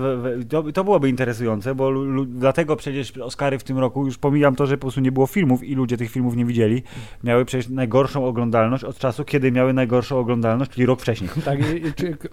[0.49, 1.90] to, to byłoby interesujące, bo
[2.27, 5.64] dlatego przecież Oscary w tym roku, już pomijam to, że po prostu nie było filmów
[5.64, 6.83] i ludzie tych filmów nie widzieli,
[7.25, 11.31] miały przecież najgorszą oglądalność od czasu, kiedy miały najgorszą oglądalność, czyli rok wcześniej.
[11.45, 11.59] Tak,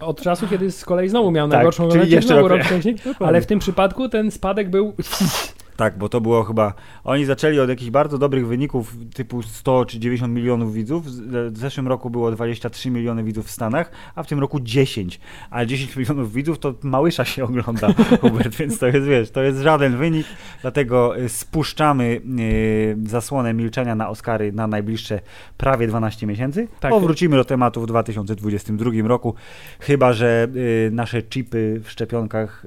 [0.00, 2.66] od czasu, kiedy z kolei znowu miał Tak, najgorszą czyli oglądalność, jeszcze znowu rok- rok
[2.66, 4.92] wcześniej, ale w tym przypadku ten spadek był
[5.76, 6.74] Tak, bo to było chyba.
[7.04, 11.10] Oni zaczęli od jakichś bardzo dobrych wyników, typu 100 czy 90 milionów widzów.
[11.10, 15.20] Z- W zeszłym roku było 23 miliony widzów w Stanach, a w tym roku 10.
[15.50, 17.88] A 10 milionów widzów to małysza się ogląda,
[18.20, 20.26] Hubert, więc to jest, wiesz, to jest żaden wynik.
[20.62, 25.20] Dlatego y, spuszczamy y, zasłonę milczenia na Oscary na najbliższe
[25.56, 26.68] prawie 12 miesięcy.
[26.80, 26.90] Tak.
[26.90, 29.34] Powrócimy do tematu w 2022 roku,
[29.80, 30.48] chyba że
[30.90, 32.66] nasze chipy w szczepionkach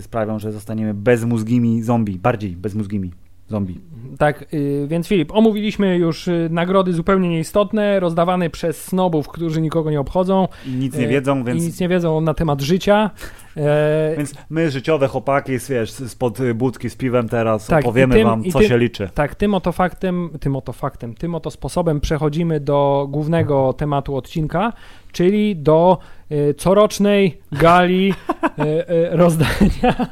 [0.00, 3.10] sprawią, że zostaniemy bezmózgimi zombie, bardziej bezmózgimi.
[3.48, 3.80] zombie.
[4.18, 9.90] Tak, y, więc Filip, omówiliśmy już y, nagrody zupełnie nieistotne, rozdawane przez snobów, którzy nikogo
[9.90, 10.48] nie obchodzą.
[10.66, 13.10] I nic nie E, wiedzą, I więc, nic nie wiedzą na temat życia.
[13.56, 18.24] E, więc my życiowe chłopaki, wiesz, spod budki z piwem teraz Tak, i opowiemy tym-
[18.28, 19.08] wam, i co tym- się liczy.
[19.14, 24.72] Tak, tym oto faktem, tym oto faktem, tym oto sposobem przechodzimy do głównego tematu odcinka,
[25.14, 25.98] czyli do
[26.30, 28.14] e, corocznej gali
[28.58, 30.08] e, e, rozdania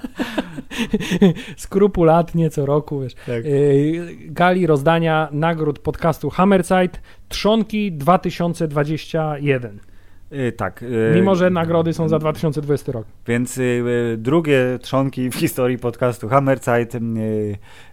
[1.57, 3.43] skrupulatnie co roku, wiesz, Tak.
[4.21, 6.99] gali rozdania nagród podcastu Hammerside
[7.29, 9.81] Trzonki 2021.
[10.33, 10.85] Y, tak.
[11.15, 13.07] Mimo, że nagrody są za 2020 rok.
[13.27, 13.61] Więc
[14.17, 16.93] drugie trzonki w historii podcastu Hammerzeit.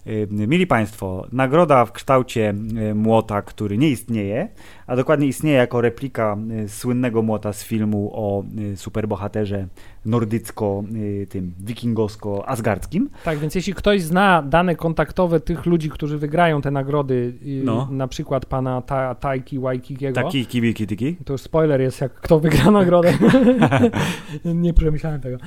[0.09, 2.53] Y, mili Państwo, nagroda w kształcie
[2.91, 4.47] y, młota, który nie istnieje,
[4.87, 8.43] a dokładnie istnieje jako replika y, słynnego młota z filmu o
[8.75, 9.67] superbohaterze
[10.05, 10.83] nordycko,
[11.29, 13.05] tym wikingowsko-asgardzkim.
[13.25, 17.33] Tak, więc jeśli ktoś zna dane kontaktowe tych ludzi, którzy wygrają te nagrody,
[17.63, 17.87] No.
[17.91, 21.15] na przykład pana Ta- Taiki Waikikiego, Taki kibiki tiki.
[21.25, 23.13] to już spoiler jest, jak kto wygra nagrodę.
[24.45, 25.37] Nie przemyślałem tego.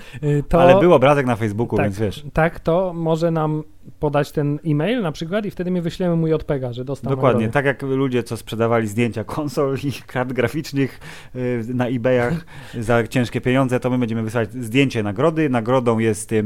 [0.48, 2.24] To, Ale był obrazek na Facebooku, tak, więc wiesz.
[2.32, 3.62] Tak, to może nam
[3.98, 7.64] podać ten e-mail na przykład i wtedy my wyślemy mu JPEGa, że dostał Dokładnie, tak
[7.64, 11.00] jak ludzie, co sprzedawali zdjęcia konsol i kart graficznych
[11.36, 12.44] y, na eBayach
[12.80, 15.50] za ciężkie pieniądze, to my będziemy wysyłać zdjęcie nagrody.
[15.50, 16.44] Nagrodą jest y,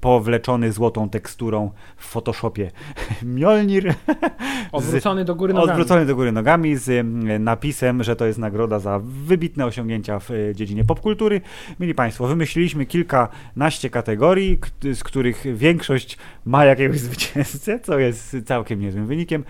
[0.00, 2.70] powleczony złotą teksturą w Photoshopie
[3.22, 3.94] Mjolnir,
[4.72, 5.70] Odwrócony do góry nogami.
[5.70, 10.30] odwrócony do góry nogami z ym, napisem, że to jest nagroda za wybitne osiągnięcia w
[10.30, 11.40] y, dziedzinie popkultury.
[11.80, 14.58] Mili Państwo, wymyśliliśmy kilkanaście kategorii,
[14.94, 19.44] z których większość ma jakiegoś zwycięzcę, co jest całkiem niezłym wynikiem.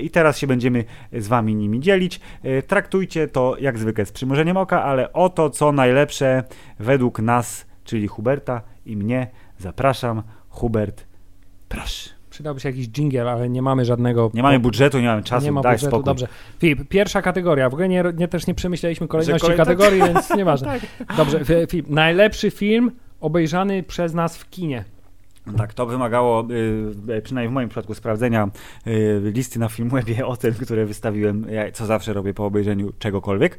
[0.00, 2.20] I teraz się będziemy z Wami nimi dzielić.
[2.66, 6.44] Traktujcie to jak zwykle z przymrużeniem oka, ale o to, co najlepsze
[6.78, 9.26] według nas, czyli Huberta i mnie,
[9.58, 10.22] zapraszam.
[10.48, 11.06] Hubert,
[11.68, 12.10] proszę.
[12.30, 14.30] Przydałby się jakiś jingle, ale nie mamy żadnego.
[14.34, 16.04] Nie mamy budżetu, nie mamy czasu, nie ma daj budżetu, spokój.
[16.04, 16.28] dobrze.
[16.58, 17.70] Filip, pierwsza kategoria.
[17.70, 20.68] W ogóle nie, nie też nie przemyśleliśmy kolejności kolej- kategorii, więc nieważne.
[21.06, 21.16] Tak.
[21.16, 22.90] Dobrze, Fi- Filip, najlepszy film
[23.20, 24.84] obejrzany przez nas w kinie.
[25.56, 26.48] Tak, to wymagało,
[27.08, 28.50] y, przynajmniej w moim przypadku, sprawdzenia
[28.86, 33.58] y, listy na Filmwebie ocen, które wystawiłem, co zawsze robię po obejrzeniu czegokolwiek.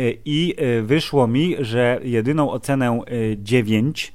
[0.00, 4.12] Y, I y, wyszło mi, że jedyną ocenę y, 9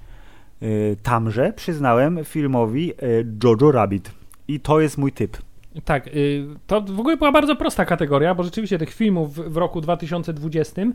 [0.61, 4.11] y, tamże przyznałem filmowi y, Jojo Rabbit.
[4.47, 5.37] I to jest mój typ.
[5.85, 9.81] Tak, y, to w ogóle była bardzo prosta kategoria, bo rzeczywiście tych filmów w, roku
[9.81, 10.93] 2020 y,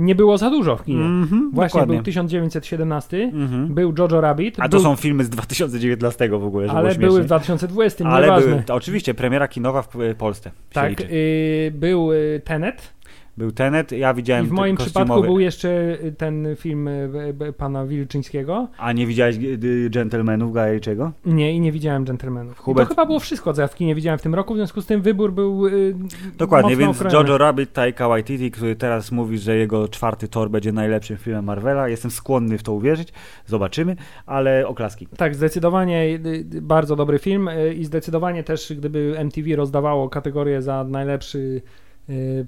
[0.00, 1.04] nie było za dużo w kinie.
[1.04, 1.94] Mhm, Właśnie dokładnie.
[1.94, 3.74] był 1917, Mhm.
[3.74, 6.98] był Jojo Rabbit, A to był, są filmy z 2019 w ogóle, żeby ale było
[7.00, 7.26] były w śmiesznie.
[7.26, 8.50] 2020, Ale nieważne.
[8.50, 9.88] były, oczywiście, premiera kinowa w
[10.18, 10.50] Polsce.
[10.72, 12.94] tak, y, był y, Tenet
[13.38, 15.04] Był Tenet, ja widziałem i w moim kostiumowy.
[15.06, 15.68] przypadku był jeszcze
[16.04, 18.68] y, ten film y, pana Wilczyńskiego.
[18.78, 21.12] A nie widziałeś y, Gentlemanów Guy Ritchiego?
[21.26, 22.58] Nie, i nie widziałem Gentlemanów.
[22.60, 24.80] Hubert- To chyba było wszystko, co ja w kinie widziałem w tym roku, w związku
[24.82, 25.94] z tym wybór był y,
[26.38, 27.28] Dokładnie, więc okrojony.
[27.28, 31.88] Jojo Rabbit, Taika Waititi, który teraz mówi, że jego czwarty tor będzie najlepszym filmem Marvela.
[31.88, 33.12] Jestem skłonny w to uwierzyć.
[33.46, 35.06] Zobaczymy, ale oklaski.
[35.16, 40.62] Tak, zdecydowanie y, y, bardzo dobry film y, i zdecydowanie też, gdyby MTV rozdawało kategorię
[40.62, 41.87] za najlepszy y,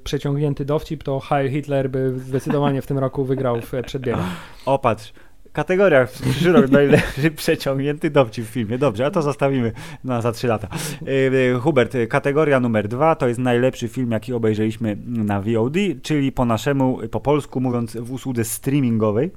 [0.04, 4.20] przeciągnięty dowcip, to Heil Hitler by zdecydowanie w tym roku wygrał w przedbiegu.
[4.66, 5.12] Opatrz.
[5.52, 8.78] Kategoria w przyszły rok najlepszy przeciągnięty dowcip w filmie.
[8.78, 9.72] Dobrze, a to zostawimy
[10.04, 10.68] na za trzy lata.
[11.06, 16.32] Yy, yy, Hubert, kategoria numer dwa to jest najlepszy film, jaki obejrzeliśmy na VOD, czyli
[16.32, 19.30] po naszemu, po polsku mówiąc, w usłudze streamingowej.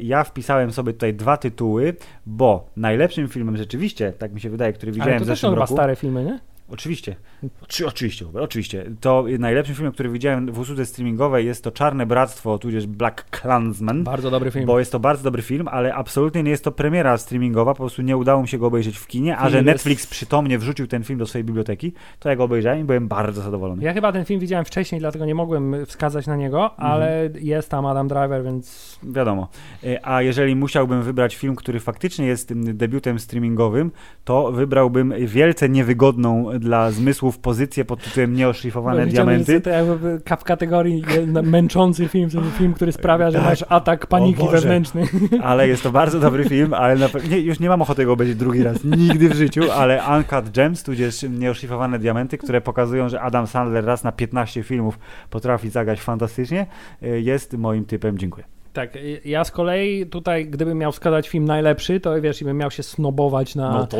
[0.00, 1.94] Ja wpisałem sobie tutaj dwa tytuły,
[2.26, 5.40] bo najlepszym filmem rzeczywiście, tak mi się wydaje, który Ale widziałem to w też są
[5.40, 5.74] zeszłym chyba roku.
[5.74, 6.51] stare filmy, nie?
[6.72, 7.16] Oczywiście.
[7.62, 8.84] Oczy, oczywiście, oczywiście.
[9.00, 14.04] To najlepszym filmem, który widziałem w usłudze streamingowej jest to Czarne Bractwo, tudzież Black Klansman.
[14.04, 14.66] Bardzo dobry film.
[14.66, 18.02] Bo jest to bardzo dobry film, ale absolutnie nie jest to premiera streamingowa, po prostu
[18.02, 20.86] nie udało mi się go obejrzeć w kinie, a Film że jest- Netflix przytomnie wrzucił
[20.86, 23.82] ten film do swojej biblioteki, to ja go obejrzałem i byłem bardzo zadowolony.
[23.84, 26.92] Ja chyba ten film widziałem wcześniej, dlatego nie mogłem wskazać na niego, Mhm.
[26.92, 29.48] ale jest tam Adam Driver, więc Wiadomo.
[29.84, 33.90] E, A jeżeli musiałbym wybrać film, który faktycznie jest tym debiutem streamingowym,
[34.24, 39.60] to wybrałbym wielce niewygodną dla zmysłów pozycję pod tytułem Nieoszlifowane widziałem, diamenty.
[39.60, 43.46] to jakby w kategorii je- męczący film, film, który sprawia, że Tak.
[43.46, 45.04] masz atak paniki wewnętrzny.
[45.42, 48.36] Ale jest to bardzo dobry film, ale na, nie, już nie mam ochoty go obejrzeć
[48.36, 53.46] drugi raz, nigdy w życiu, ale Uncut Gems, tudzież Nieoszlifowane Diamenty, które pokazują, że Adam
[53.46, 54.98] Sandler raz na 15 filmów
[55.30, 56.66] potrafi zagrać fantastycznie,
[57.02, 58.18] y, jest moim typem.
[58.18, 58.44] Dziękuję.
[58.72, 62.56] Tak, y, ja z kolei tutaj, gdybym miał wskazać film najlepszy, to wiesz, i bym
[62.56, 63.96] miał się snobować na, No to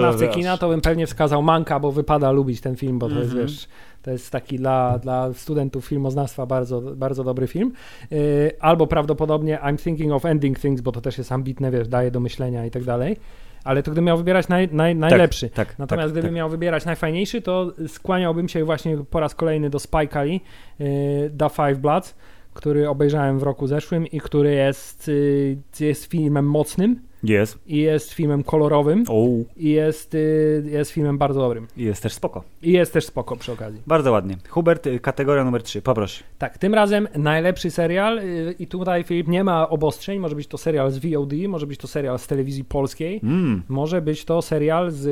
[0.00, 0.34] na wiesz.
[0.34, 3.46] kina, to bym pewnie wskazał Manka, bo wypada lubić ten film, bo to jest, Mhm.
[3.46, 3.68] wiesz,
[4.02, 7.72] to jest taki dla, dla studentów filmoznawstwa bardzo, bardzo dobry film.
[8.12, 12.10] Y, Albo prawdopodobnie I'm Thinking of Ending Things, bo to też jest ambitne, wiesz, daje
[12.10, 13.16] do myślenia i tak dalej.
[13.64, 15.50] Ale to gdybym miał wybierać naj, naj, najlepszy.
[15.50, 16.36] tak, Natomiast tak, gdybym tak.
[16.36, 20.40] miał wybierać najfajniejszy, to skłaniałbym się właśnie po raz kolejny do Spike Lee,
[20.80, 22.14] y, The Five Bloods,
[22.54, 27.58] który obejrzałem w roku zeszłym i który jest, y, jest filmem mocnym Jest.
[27.66, 29.26] i jest filmem kolorowym O,
[29.56, 31.66] i jest, y, jest filmem bardzo dobrym.
[31.76, 32.44] jest też spoko.
[32.62, 33.82] I jest też spoko przy okazji.
[33.86, 34.36] Bardzo ładnie.
[34.48, 36.24] Hubert, y, kategoria numer 3, poproszę.
[36.38, 38.20] Tak, tym razem najlepszy serial
[38.58, 41.88] i tutaj Filip nie ma obostrzeń, może być to serial z VOD, może być to
[41.88, 45.08] serial z telewizji polskiej, Mm, może być to serial z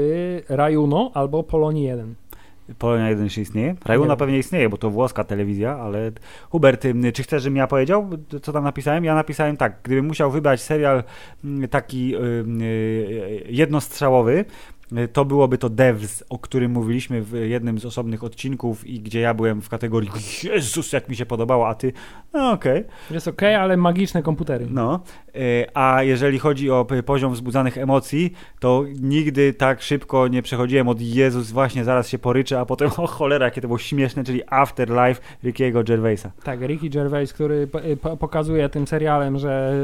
[0.49, 2.15] Rajuno albo Polonii 1.
[2.79, 3.75] Polonia 1 jeszcze istnieje?
[3.85, 4.17] Rajuna Nie.
[4.17, 6.13] pewnie istnieje, bo to włoska telewizja, ale
[6.51, 8.11] Hubert, czy chcesz, żebym ja powiedział,
[8.43, 9.05] co tam napisałem?
[9.05, 11.05] Ja napisałem tak, gdybym musiał wybrać serial
[11.71, 14.45] taki y, y, jednostrzałowy,
[15.13, 19.35] to byłoby to Devs, o którym mówiliśmy w jednym z osobnych odcinków i gdzie ja
[19.35, 20.11] byłem w kategorii
[20.43, 21.93] Jezus, jak mi się podobało, a ty,
[22.33, 22.85] no okej.
[23.11, 24.67] Jest ok, ale magiczne komputery.
[24.71, 25.01] No,
[25.37, 31.01] y, a jeżeli chodzi o poziom wzbudzanych emocji, to nigdy tak szybko nie przechodziłem od
[31.01, 35.21] Jezus, właśnie zaraz się poryczę, a potem o cholera, jakie to było śmieszne, czyli Afterlife
[35.45, 36.31] Rickiego Gervaisa.
[36.45, 37.69] Tak, Ricky Gervais, który
[38.03, 39.75] po- pokazuje tym serialem, że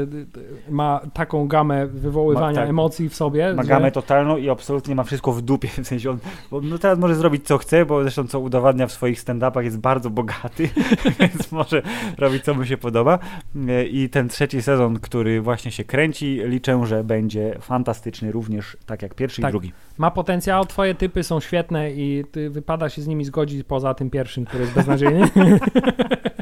[0.67, 2.69] y, ma taką gamę wywoływania Ma- tak.
[2.69, 3.53] emocji w sobie.
[3.53, 3.69] Ma że...
[3.69, 6.19] gamę totalną i absolutnie ma wszystko w dupie, w sensie on,
[6.61, 10.09] no teraz może zrobić co chce, bo zresztą co udowadnia w swoich stand-upach jest bardzo
[10.09, 10.69] bogaty,
[11.19, 11.81] więc może
[12.17, 13.19] robić co mu się podoba
[13.55, 19.01] Y, i ten trzeci sezon, który właśnie się kręci, liczę, że będzie fantastyczny również tak
[19.01, 19.49] jak pierwszy Tak.
[19.49, 19.73] i drugi.
[19.97, 24.09] Ma potencjał, twoje typy są świetne i ty, wypada się z nimi zgodzić poza tym
[24.09, 25.29] pierwszym, który jest beznadziejny.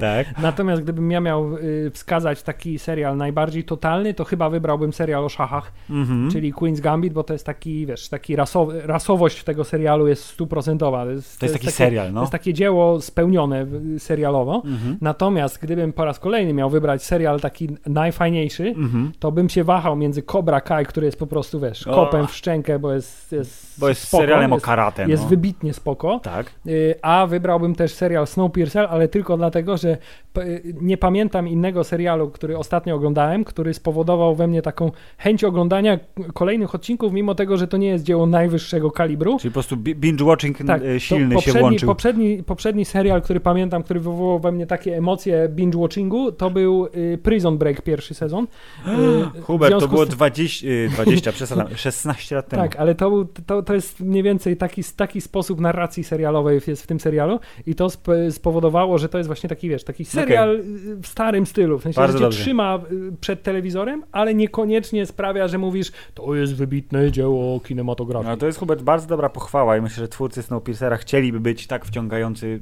[0.00, 0.26] Tak.
[0.42, 5.28] Natomiast gdybym ja miał y, wskazać taki serial najbardziej totalny, to chyba wybrałbym serial o
[5.28, 6.30] szachach, Mhm.
[6.30, 11.04] czyli Queen's Gambit, bo to jest taki, wiesz, taki rasowy, rasowość tego serialu jest stuprocentowa.
[11.04, 12.20] To jest, To jest taki takie, serial, To no.
[12.20, 13.66] jest takie dzieło spełnione
[13.98, 14.62] serialowo.
[14.64, 14.96] Mhm.
[15.00, 19.12] Natomiast gdybym po raz kolejny miał wybrać serial taki najfajniejszy, Mhm.
[19.18, 22.78] to bym się wahał między Cobra Kai, który jest po prostu, wiesz, kopem w szczękę,
[22.78, 25.04] bo jest, jest Bo jest spoko, serialem jest, o karate.
[25.08, 25.28] jest no.
[25.28, 26.20] wybitnie spoko.
[26.22, 26.52] Tak.
[26.66, 29.96] Y, A wybrałbym też serial Snowpiercer, ale tylko dlatego, że
[30.38, 35.98] y, nie pamiętam innego serialu, który ostatnio oglądałem, który spowodował we mnie taką chęć oglądania
[36.34, 39.38] kolejnych odcinków, mimo tego, że to nie jest dzieło najwyższego kalibru.
[39.38, 41.88] Czyli po prostu bi- binge-watching Tak, to silny się włączył.
[41.88, 47.18] Poprzedni, poprzedni serial, który pamiętam, który wywołał we mnie takie emocje binge-watchingu, to był y,
[47.22, 48.46] Prison Break pierwszy sezon.
[49.38, 52.62] Y, Hubert, to było z- 20, y, 20 przesadzam, 16 lat temu.
[52.62, 56.82] Tak, ale to, był- to, to jest mniej więcej taki, taki sposób narracji serialowej jest
[56.82, 60.56] w tym serialu i to sp spowodowało, że to jest właśnie taki, wiesz, taki serial
[60.56, 60.62] y,
[61.02, 62.40] w starym stylu, w sensie, Bardzo że dobrze.
[62.40, 68.30] trzyma y, przed telewizorem, ale niekoniecznie sprawia, że mówisz, to jest wybitne dzieło kinematografii.
[68.30, 71.84] No, to jest Hubert bardzo dobra pochwała i myślę, że twórcy Snowpiercera chcieliby być tak
[71.84, 72.60] wciągający,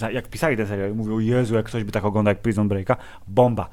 [0.00, 0.94] yy, jak pisali ten serial.
[0.94, 2.96] Mówią, Jezu, jak ktoś by tak oglądał jak Prison Breaka.
[3.28, 3.68] Bomba.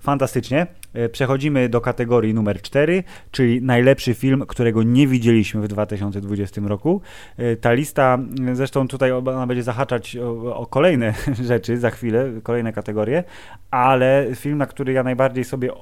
[0.00, 0.66] Fantastycznie.
[0.94, 7.00] E, Przechodzimy do kategorii numer 4, czyli najlepszy film, którego nie widzieliśmy w 2020 roku.
[7.36, 11.14] E, Ta lista, m, zresztą tutaj ona będzie zahaczać o, o kolejne
[11.48, 13.24] rzeczy za chwilę, kolejne kategorie,
[13.70, 15.74] ale film, na który ja najbardziej sobie e,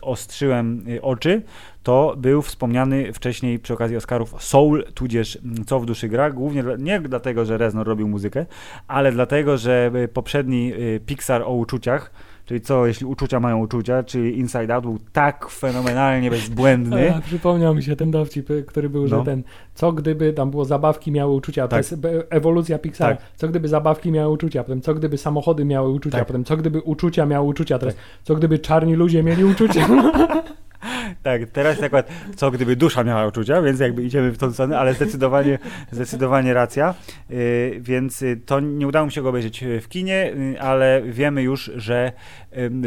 [0.00, 1.42] ostrzyłem oczy,
[1.82, 6.64] to był wspomniany wcześniej przy okazji Oscarów Soul, tudzież mm, Co w duszy gra, głównie
[6.78, 8.46] nie dlatego, że Reznor robił muzykę,
[8.88, 10.72] ale dlatego, że poprzedni
[11.06, 12.10] Pixar o uczuciach,
[12.48, 17.14] czyli co jeśli uczucia mają uczucia, czyli Inside Out był tak fenomenalnie bezbłędny.
[17.16, 19.08] A, przypomniał mi się ten dowcip, który był, No.
[19.08, 19.42] że ten,
[19.74, 21.78] co gdyby tam było zabawki miały uczucia, to Tak.
[21.78, 23.24] jest e- ewolucja Pixara, Tak.
[23.36, 26.26] co gdyby zabawki miały uczucia, potem co gdyby samochody miały uczucia, Tak.
[26.26, 29.86] potem co gdyby uczucia miały uczucia, teraz co gdyby czarni ludzie mieli uczucia.
[31.28, 34.94] Tak, teraz akurat co gdyby dusza miała uczucia, więc jakby idziemy w tą stronę, ale
[34.94, 35.58] zdecydowanie,
[35.90, 36.94] zdecydowanie racja.
[37.30, 37.36] Yy,
[37.80, 41.42] więc y, to nie udało mi się go obejrzeć y, w kinie, y, ale wiemy
[41.42, 42.12] już, że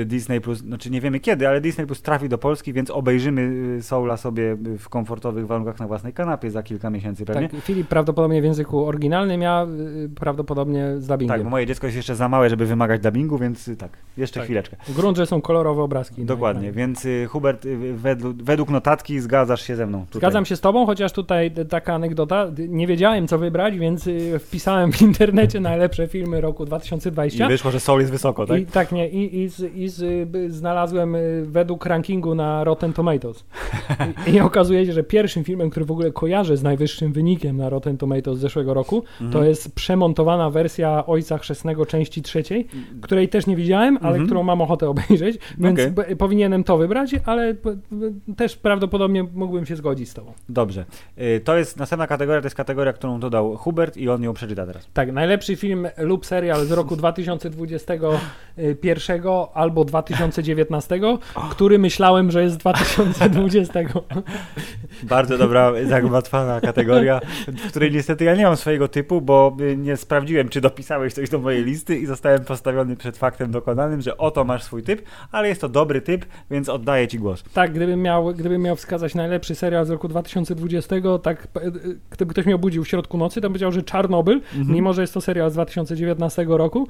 [0.06, 3.42] Disney Plus, znaczy nie wiemy kiedy, ale Disney Plus trafi do Polski, więc obejrzymy
[3.78, 7.50] y, Soula sobie y, w komfortowych warunkach na własnej kanapie za kilka miesięcy pewnie.
[7.50, 9.68] tak, Filip prawdopodobnie w języku oryginalnym, ja
[10.06, 11.38] y, prawdopodobnie z dubbingiem.
[11.40, 14.44] Tak, moje dziecko jest jeszcze za małe, żeby wymagać dubbingu, więc y, tak, jeszcze Tak.
[14.48, 14.78] chwileczkę.
[14.88, 16.26] W gruncie są kolorowe obrazki.
[16.26, 20.06] Dokładnie, No, więc y, Hubert, y, według, według notatki zgadzasz się ze mną.
[20.06, 20.20] Tutaj.
[20.20, 24.92] Zgadzam się z tobą, chociaż tutaj taka anegdota, nie wiedziałem co wybrać, więc y, wpisałem
[24.92, 27.46] w internecie najlepsze filmy roku 2020.
[27.46, 28.62] I wyszło, że Soul jest wysoko, tak?
[28.62, 29.90] I, tak, nie, i, i, i
[30.26, 33.44] by- znalazłem y, według rankingu na Rotten Tomatoes.
[34.28, 37.70] I, I okazuje się, że pierwszym filmem, który w ogóle kojarzę z najwyższym wynikiem na
[37.70, 39.32] Rotten Tomatoes z zeszłego roku, Mhm.
[39.32, 42.68] to jest przemontowana wersja Ojca Chrzestnego części trzeciej,
[43.02, 44.26] której też nie widziałem, ale Mhm.
[44.26, 47.56] którą mam ochotę obejrzeć, więc b- powinienem to wybrać, ale
[48.38, 50.34] też prawdopodobnie mógłbym się zgodzić z tobą.
[50.50, 50.86] Dobrze.
[51.18, 54.66] Y, To jest następna kategoria, to jest kategoria, którą dodał Hubert i on ją przeczyta
[54.66, 54.88] teraz.
[54.94, 59.22] Tak, najlepszy film lub serial z roku 2021
[59.54, 61.00] albo 2019,
[61.52, 63.80] który myślałem, że jest z 2020.
[65.04, 69.98] Bardzo dobra, zagmatwana kategoria, w której niestety ja nie mam swojego typu, bo y, nie
[69.98, 74.44] sprawdziłem, czy dopisałeś coś do mojej listy i zostałem postawiony przed faktem dokonanym, że oto
[74.44, 75.02] masz swój typ,
[75.32, 77.44] ale jest to dobry typ, więc oddaję ci głos.
[77.54, 81.72] Tak, gdybym miał, gdybym miał wskazać najlepszy serial z roku 2020, tak, p- y,
[82.10, 85.14] gdyby ktoś mnie obudził w środku nocy, to bym powiedział, że Czarnobyl, mimo że jest
[85.14, 86.88] to serial z 2019 roku.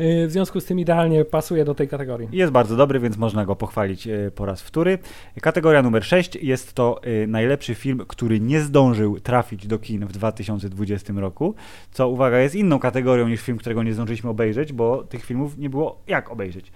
[0.00, 2.28] Y, w związku z tym idealnie pasuje do tej kategorii.
[2.32, 4.98] Jest bardzo dobry, więc można go pochwalić e, po raz wtóry.
[5.40, 10.12] Kategoria numer 6 jest to e, najlepszy film, który nie zdążył trafić do kin w
[10.12, 11.54] 2020 roku,
[11.90, 15.70] co uwaga jest inną kategorią niż film, którego nie zdążyliśmy obejrzeć, bo tych filmów nie
[15.70, 16.72] było jak obejrzeć.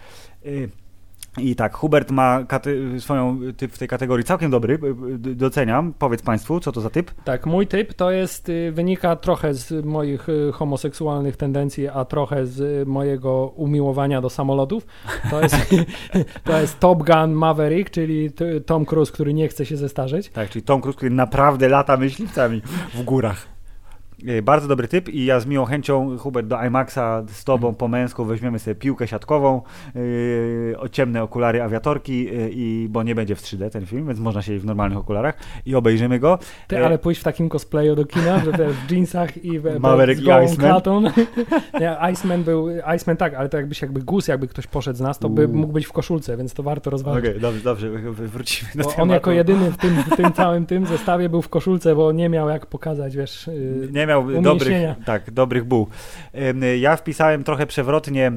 [1.39, 2.45] I tak, Hubert ma
[2.99, 4.79] swoją typ w tej kategorii całkiem dobry,
[5.19, 5.93] doceniam.
[5.99, 7.11] Powiedz Państwu, co to za typ?
[7.25, 12.47] Tak, mój typ to jest, y, wynika trochę z moich y, homoseksualnych tendencji, a trochę
[12.47, 14.87] z mojego umiłowania do samolotów.
[15.31, 15.57] To jest,
[16.45, 18.31] to jest Top Gun Maverick, czyli
[18.67, 20.29] Tom Cruise, który nie chce się zestarzeć.
[20.29, 22.63] Tak, czyli Tom Cruise, który naprawdę lata myśliwcami
[22.95, 23.52] w górach.
[24.27, 27.89] E, Bardzo dobry typ i ja z miłą chęcią, Hubert, do IMAXa z tobą po
[27.89, 29.63] męsku weźmiemy sobie piłkę siatkową,
[29.95, 34.43] yy, ciemne okulary awiatorki, yy, i, bo nie będzie w 3D ten film, więc można
[34.43, 35.35] siedzieć w normalnych okularach
[35.67, 36.39] i obejrzymy go.
[36.69, 39.79] Ty, E, ale pójść w takim cosplayu do kina, że wiesz, w jeansach i w,
[39.81, 40.57] Maverick z i gołą Iceman.
[40.71, 41.03] klatą.
[41.81, 45.19] Nie, Iceman był, Iceman tak, ale to jakbyś jakby gus, jakby ktoś poszedł z nas,
[45.19, 47.41] to by mógł być w koszulce, więc to warto Okej, rozważyć.
[47.41, 49.03] dobrze, dobrze, wr- wrócimy do Bo tematu.
[49.03, 52.29] on jako jedyny w tym, w tym całym tym zestawie był w koszulce, bo nie
[52.29, 54.12] miał jak pokazać, wiesz, yy, Nie miał
[54.43, 55.89] dobrych, tak, dobrych buł.
[56.81, 58.33] Ja wpisałem trochę przewrotnie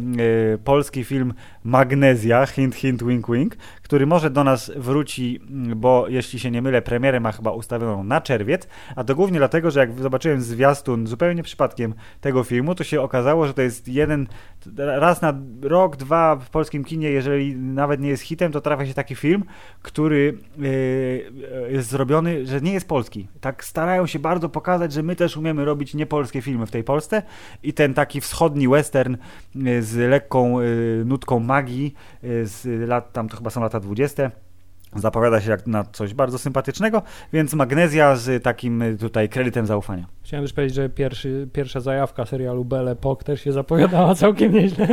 [0.53, 3.55] y, polski film Magnezja, hint, hint, wink, wink,
[3.86, 8.03] który może do nas wróci, mm, bo jeśli się nie mylę, premierę ma chyba ustawioną
[8.03, 12.83] na czerwiec, a to głównie dlatego, że jak zobaczyłem zwiastun zupełnie przypadkiem tego filmu, to
[12.83, 14.27] się okazało, że to jest jeden,
[14.77, 18.93] raz na rok, dwa w polskim kinie, jeżeli nawet nie jest hitem, to trafia się
[18.93, 19.43] taki film,
[19.81, 21.31] który y,
[21.69, 23.27] jest zrobiony, że nie jest polski.
[23.41, 27.23] Tak starają się bardzo pokazać, że my też umiemy robić niepolskie filmy w tej Polsce
[27.63, 29.15] i ten taki wschodni western
[29.55, 31.93] y, z lekką y, nutką magii
[32.43, 34.44] z lat, tam to chyba są lata 20.
[34.95, 37.01] Zapowiada się jak na coś bardzo sympatycznego,
[37.33, 40.05] więc Magnezja z takim y, tutaj kredytem zaufania.
[40.23, 44.87] Chciałem też powiedzieć, że pierwszy, pierwsza zajawka serialu Belle Epoque też się zapowiadała całkiem nieźle.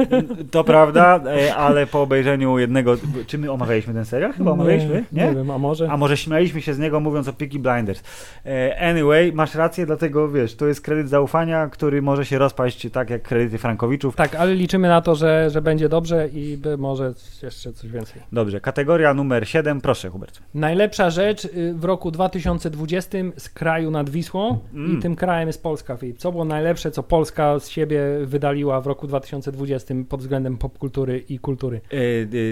[0.51, 2.97] To prawda, e, ale po obejrzeniu jednego.
[3.27, 4.33] Czy my omawialiśmy ten serial?
[4.33, 5.27] Chyba omawialiśmy, nie?
[5.27, 5.91] Nie wiem, a może?
[5.91, 8.03] A może śmialiśmy się z niego mówiąc o Peaky Blinders.
[8.47, 13.11] E, Anyway, masz rację, dlatego wiesz, to jest kredyt zaufania, który może się rozpaść tak
[13.11, 14.17] jak kredyty Frankowiczów.
[14.17, 18.23] Tak, ale liczymy na to, że, że będzie dobrze i by może jeszcze coś więcej.
[18.33, 20.43] Dobrze, kategoria numer 7, proszę Hubert.
[20.55, 24.99] Najlepsza rzecz y, w roku 2020 z kraju nad Wisłą Mm.
[24.99, 26.19] i tym krajem jest Polska, Filip.
[26.19, 31.39] Co było najlepsze, co Polska z siebie wydaliła w roku 2020 pod względem popkultury i
[31.39, 31.81] kultury?
[31.93, 31.97] E,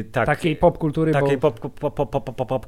[0.00, 0.26] e, tak.
[0.26, 1.50] Takiej popkultury, Takiej bo...
[1.50, 2.66] pop, pop, pop, pop,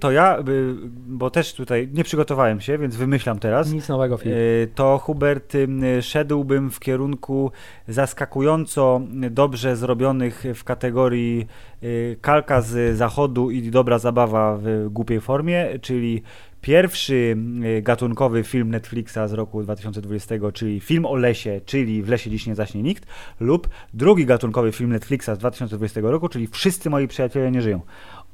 [0.00, 0.74] to ja, y,
[1.06, 3.72] bo też tutaj nie przygotowałem się, więc wymyślam teraz.
[3.72, 4.36] Nic nowego, Filip.
[4.36, 7.50] Y, to Hubert ym, szedłbym w kierunku
[7.88, 9.00] zaskakująco
[9.30, 11.46] dobrze zrobionych w kategorii
[11.82, 16.22] y, kalka z zachodu i dobra zabawa w głupiej formie, czyli
[16.60, 17.36] pierwszy
[17.78, 22.46] y, gatunkowy film Netflixa z roku 2020, czyli film o lesie, czyli W lesie dziś
[22.46, 23.06] nie zaśnie nikt,
[23.40, 27.80] lub drugi gatunkowy film Netflixa z 2020 roku, czyli Wszyscy moi przyjaciele nie żyją.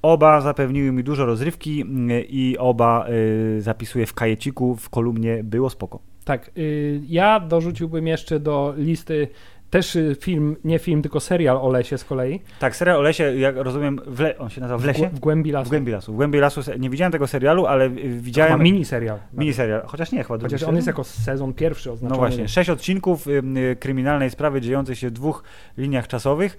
[0.02, 5.70] Oba zapewniły mi dużo rozrywki y, i oba y, zapisuję w kajeciku w kolumnie Było
[5.70, 6.00] spoko.
[6.24, 9.28] Tak, y, ja dorzuciłbym jeszcze do listy
[9.70, 12.40] też y, film, nie film, tylko serial o lesie z kolei.
[12.60, 15.08] Tak, serial o lesie, jak rozumiem, w le- on się nazywa W lesie?
[15.12, 15.66] W Głębi Lasu.
[15.66, 16.12] W Głębi Lasu.
[16.12, 19.18] W Głębi Lasu nie widziałem tego serialu, ale y, Chyba widziałem mini serial.
[19.32, 22.20] miniserial, chociaż nie, chyba Chociaż on jest jako sezon pierwszy oznaczony.
[22.20, 25.42] No właśnie, sześć odcinków y, kryminalnej sprawy dziejącej się w dwóch
[25.78, 26.56] liniach czasowych,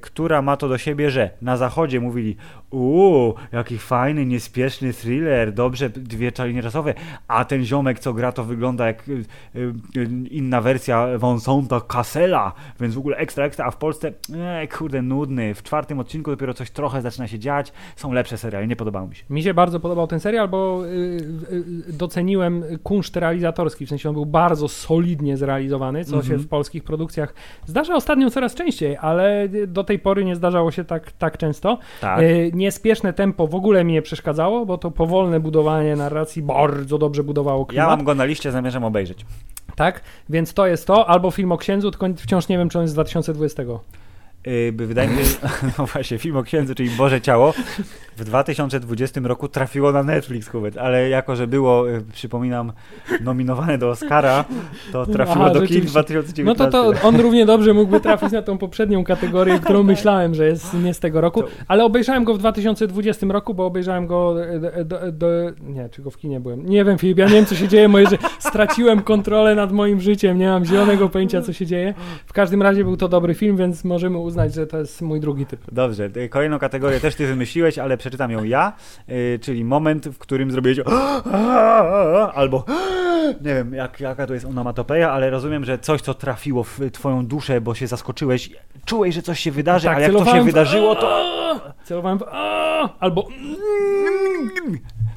[0.00, 2.36] która ma to do siebie, że na zachodzie mówili
[2.70, 6.94] uuu, jaki fajny, niespieszny thriller, dobrze, dwie czasowe,
[7.28, 9.12] a ten ziomek, co gra, to wygląda jak y,
[9.56, 9.58] y,
[9.96, 15.02] y, inna wersja Vincenta Cassela, więc w ogóle ekstra, ekstra, a w Polsce, e, kurde,
[15.02, 19.08] nudny, w czwartym odcinku dopiero coś trochę zaczyna się dziać, są lepsze seriale, nie podobały
[19.08, 19.24] mi się.
[19.30, 20.88] Mi się bardzo podobał ten serial, bo y,
[21.88, 26.38] y, doceniłem kunszt realizatorski, w sensie on był bardzo solidnie zrealizowany, co Mhm.
[26.38, 27.34] się w polskich produkcjach
[27.66, 31.78] zdarza ostatnio coraz częściej, ale do tej pory nie zdarzało się tak, tak często.
[32.00, 32.20] Tak.
[32.60, 37.60] Niespieszne tempo w ogóle mi nie przeszkadzało, bo to powolne budowanie narracji bardzo dobrze budowało
[37.60, 37.88] Ja klimat.
[37.88, 39.26] mam go na liście, zamierzam obejrzeć.
[39.76, 42.82] Tak, więc to jest to, albo film o księdzu, tylko wciąż nie wiem, czy on
[42.84, 43.62] jest z 2020.
[44.46, 45.36] Yy, wydaje mi się,
[45.78, 47.54] no właśnie, film o księdzu, czyli Boże Ciało,
[48.16, 52.72] w 2020 roku trafiło na Netflix, Hubert, ale jako, że było, yy, przypominam,
[53.20, 54.44] nominowane do Oscara,
[54.92, 55.92] to trafiło Aha, do kin w rzeczywiście.
[55.92, 56.64] 2019.
[56.64, 60.46] No to, to on równie dobrze mógłby trafić na tą poprzednią kategorię, którą myślałem, że
[60.46, 64.84] jest nie z tego roku, ale obejrzałem go w 2020 roku, bo obejrzałem go e,
[64.84, 65.26] do, do,
[65.62, 66.66] nie, czy go w kinie byłem.
[66.66, 70.00] Nie wiem, Filip, ja nie wiem, co się dzieje, moje, że straciłem kontrolę nad moim
[70.00, 71.94] życiem, nie mam zielonego pojęcia, co się dzieje.
[72.26, 75.46] W każdym razie był to dobry film, więc możemy uznać, że to jest mój drugi
[75.46, 75.60] typ.
[75.72, 78.72] Dobrze, y, kolejną kategorię też ty wymyśliłeś, ale przeczytam ją ja,
[79.08, 80.78] y, czyli moment, w którym zrobiłeś
[82.34, 82.64] albo
[83.40, 87.26] nie wiem, jak, jaka to jest onomatopeja, ale rozumiem, że coś, co trafiło w twoją
[87.26, 88.50] duszę, bo się zaskoczyłeś,
[88.84, 91.30] czułeś, że coś się wydarzy, Tak, ale jak to się w- wydarzyło, to
[91.84, 92.22] Celowałem w
[93.00, 93.28] albo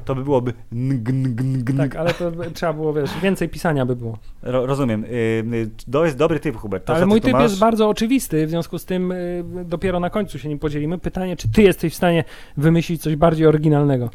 [0.04, 3.96] to by byłoby ng, ng, ng, tak, ale to trzeba było, wiesz, więcej pisania by
[3.96, 4.18] było.
[4.42, 5.04] Ro, rozumiem.
[5.04, 5.08] Y,
[5.54, 6.86] y, To jest dobry typ, Hubert.
[6.86, 10.10] To, Ale mój typ masz- jest bardzo oczywisty, w związku z tym y, dopiero na
[10.10, 10.98] końcu się nim podzielimy.
[10.98, 12.24] Pytanie, czy ty jesteś w stanie
[12.58, 14.10] wymyślić coś bardziej oryginalnego?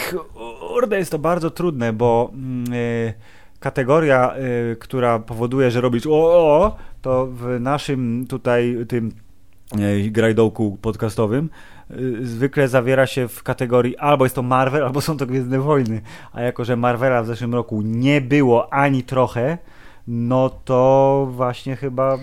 [0.61, 2.65] Kurde, jest to bardzo trudne, bo mm,
[3.61, 4.35] kategoria,
[4.73, 9.13] y, która powoduje, że robisz o, o, o, to w naszym tutaj tym
[9.79, 11.51] y, grajdołku podcastowym
[12.21, 16.01] zwykle zawiera się w kategorii albo jest to Marvel, albo są to Gwiezdne Wojny.
[16.33, 19.59] A jako, że Marvela w zeszłym roku nie było ani trochę,
[20.07, 22.15] no to właśnie chyba...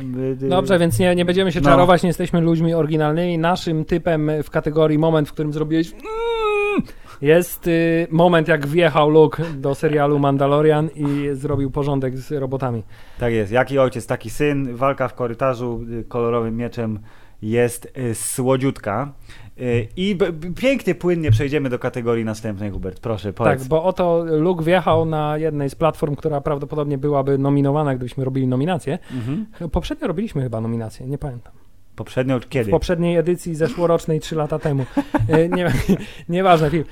[0.41, 1.69] y, y, Dobrze, więc nie, nie będziemy się No.
[1.69, 3.37] czarować, nie jesteśmy ludźmi oryginalnymi.
[3.37, 6.83] Naszym typem w kategorii moment, w którym zrobiłeś mm,
[7.21, 12.83] jest y, moment, jak wjechał Luke do serialu Mandalorian i zrobił porządek z robotami.
[13.19, 13.51] Tak jest.
[13.51, 14.75] Jaki ojciec, taki syn.
[14.75, 16.99] Walka w korytarzu y, kolorowym mieczem
[17.41, 19.13] jest y, słodziutka.
[19.61, 20.17] Y, I
[20.55, 22.99] pięknie, płynnie przejdziemy do kategorii następnej, Hubert.
[22.99, 23.59] Proszę, powiedz.
[23.59, 28.47] Tak, bo oto Luke wjechał na jednej z platform, która prawdopodobnie byłaby nominowana, gdybyśmy robili
[28.47, 28.99] nominację.
[29.13, 29.45] Mhm.
[29.71, 31.53] Poprzednio robiliśmy chyba nominację, nie pamiętam.
[31.95, 32.65] Poprzednio kiedy?
[32.65, 34.85] W poprzedniej edycji zeszłorocznej 3 lata temu.
[35.29, 35.71] E, Nie,
[36.29, 36.83] nieważne, film.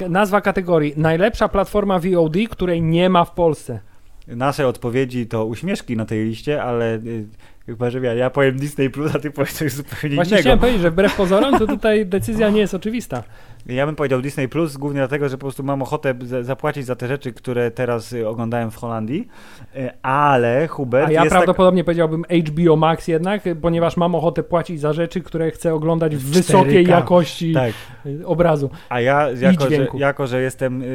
[0.00, 0.94] E, Nazwa kategorii.
[0.96, 3.80] Najlepsza platforma VOD, której nie ma w Polsce.
[4.26, 7.00] Nasze odpowiedzi to uśmieszki na tej liście, ale
[7.66, 10.40] chyba, że ja, ja powiem Disney Plus, a ty powiesz coś zupełnie Właśnie innego.
[10.40, 13.22] chciałem powiedzieć, że wbrew pozorom to tutaj decyzja nie jest oczywista.
[13.66, 16.96] Ja bym powiedział Disney Plus głównie dlatego, że po prostu mam ochotę za- zapłacić za
[16.96, 19.28] te rzeczy, które teraz y, oglądałem w Holandii,
[19.76, 21.30] Y, ale Hubert A ja tak...
[21.30, 26.30] prawdopodobnie powiedziałbym HBO Max jednak, ponieważ mam ochotę płacić za rzeczy, które chcę oglądać w
[26.30, 26.90] wysokiej 4K.
[26.90, 27.72] jakości Tak,
[28.22, 28.70] e, obrazu.
[28.88, 30.86] A ja, jako że, jako że jestem y,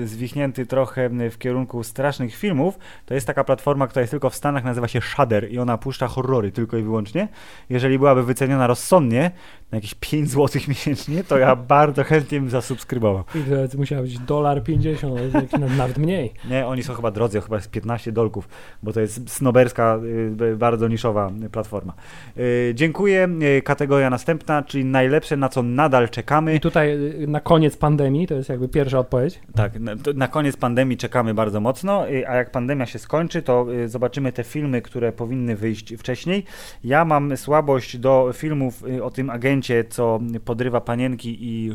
[0.00, 4.30] y, zwichnięty trochę y, w kierunku strasznych filmów, to jest taka platforma, która jest tylko
[4.30, 7.28] w Stanach, nazywa się Shudder i ona puszcza horrory tylko i wyłącznie.
[7.70, 9.30] Jeżeli byłaby wyceniona rozsądnie,
[9.72, 13.24] na jakieś 5 zł miesięcznie, to ja bardzo chętnie bym zasubskrybował.
[13.34, 16.32] I to musiała być dolar 50, ale jakiś nawet- mniej.
[16.50, 18.48] Nie, oni są chyba drodzy, chyba jest 15 dolków,
[18.82, 19.98] bo to jest snoberska,
[20.42, 21.92] y, bardzo niszowa y, platforma.
[22.38, 23.28] Y, Dziękuję.
[23.58, 26.54] Y, Kategoria następna, czyli najlepsze, na co nadal czekamy.
[26.54, 26.98] I tutaj
[27.28, 29.40] na koniec pandemii, to jest jakby pierwsza odpowiedź.
[29.54, 33.66] Tak, na, na koniec pandemii czekamy bardzo mocno, y, a jak pandemia się skończy, to
[33.72, 36.44] y, zobaczymy te filmy, które powinny wyjść wcześniej.
[36.84, 41.72] Ja mam słabość do filmów y, o tym agencie, co podrywa panienki i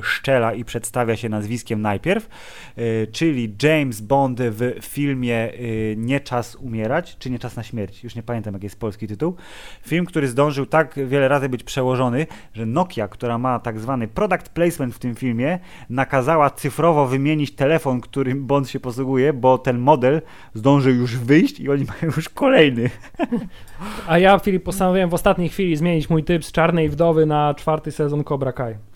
[0.55, 2.29] i przedstawia się nazwiskiem najpierw,
[2.77, 8.03] y, czyli James Bond w filmie y, Nie czas umierać, czy Nie czas na śmierć,
[8.03, 9.35] już nie pamiętam jaki jest polski tytuł.
[9.81, 14.49] Film, który zdążył tak wiele razy być przełożony, że Nokia, która ma tak zwany product
[14.49, 15.59] placement w tym filmie,
[15.89, 20.21] nakazała cyfrowo wymienić telefon, którym Bond się posługuje, bo ten model
[20.53, 22.89] zdążył już wyjść i oni mają już kolejny.
[24.07, 27.91] A ja, Filip, postanowiłem w ostatniej chwili zmienić mój typ z Czarnej Wdowy na czwarty
[27.91, 28.86] sezon Cobra Kai.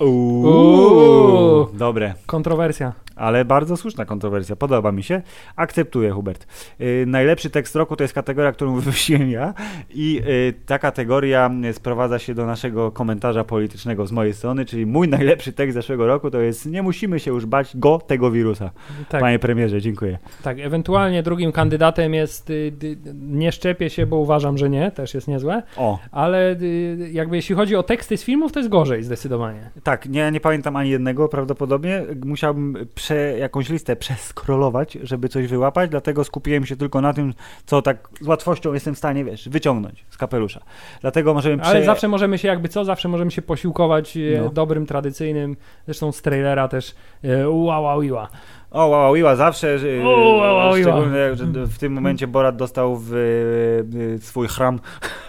[0.00, 1.70] Uuu.
[1.78, 2.94] Dobre, Kontrowersja.
[3.16, 4.56] Ale bardzo słuszna kontrowersja.
[4.56, 5.22] Podoba mi się.
[5.56, 6.46] Akceptuję, Hubert.
[6.78, 9.54] Yy, najlepszy tekst roku to jest kategoria, którą wymyśliłem ja
[9.90, 15.08] i yy, ta kategoria sprowadza się do naszego komentarza politycznego z mojej strony, czyli mój
[15.08, 18.70] najlepszy tekst zeszłego roku to jest nie musimy się już bać go, tego wirusa.
[19.08, 20.18] Tak, Panie premierze, dziękuję.
[20.42, 25.14] tak, ewentualnie drugim kandydatem jest y, y, Nie szczepię się, bo uważam, że nie, też
[25.14, 29.02] jest niezłe, O, ale y, jakby jeśli chodzi o teksty z filmów, to jest gorzej
[29.02, 29.70] zdecydowanie.
[29.82, 32.02] Tak, nie, nie pamiętam ani jednego prawdopodobnie.
[32.24, 37.34] Musiałbym prze, jakąś listę przeskrolować, żeby coś wyłapać, dlatego skupiłem się tylko na tym,
[37.66, 40.60] co tak z łatwością jestem w stanie, wiesz, wyciągnąć z kapelusza.
[41.00, 41.70] Dlatego możemy prze...
[41.70, 44.48] Ale zawsze możemy się jakby co, zawsze możemy się posiłkować e, No.
[44.50, 46.94] dobrym, tradycyjnym, zresztą z trailera też
[47.24, 48.28] e, ua, ua, ua.
[48.74, 52.96] O, wow, wow, zawsze, że- O, wow, wow, szczególnie, że w tym momencie Borat dostał
[52.96, 54.80] w, y, swój chram,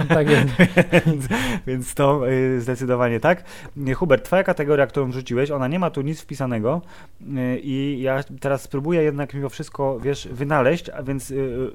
[0.09, 0.47] Tak jest.
[1.05, 1.27] więc,
[1.67, 3.43] więc to y, zdecydowanie tak.
[3.87, 6.81] Y, Hubert, twoja kategoria, którą rzuciłeś, ona nie ma tu nic wpisanego
[7.21, 11.71] y, i ja teraz spróbuję jednak mimo wszystko, wiesz, wynaleźć, a więc y, y,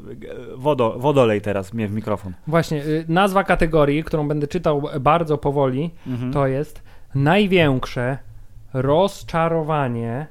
[0.57, 2.33] wodo, wodolej teraz mnie w mikrofon.
[2.47, 6.33] Właśnie, y, nazwa kategorii, którą będę czytał bardzo powoli, Mhm.
[6.33, 6.83] to jest
[7.15, 8.19] największe
[8.75, 10.27] rozczarowanie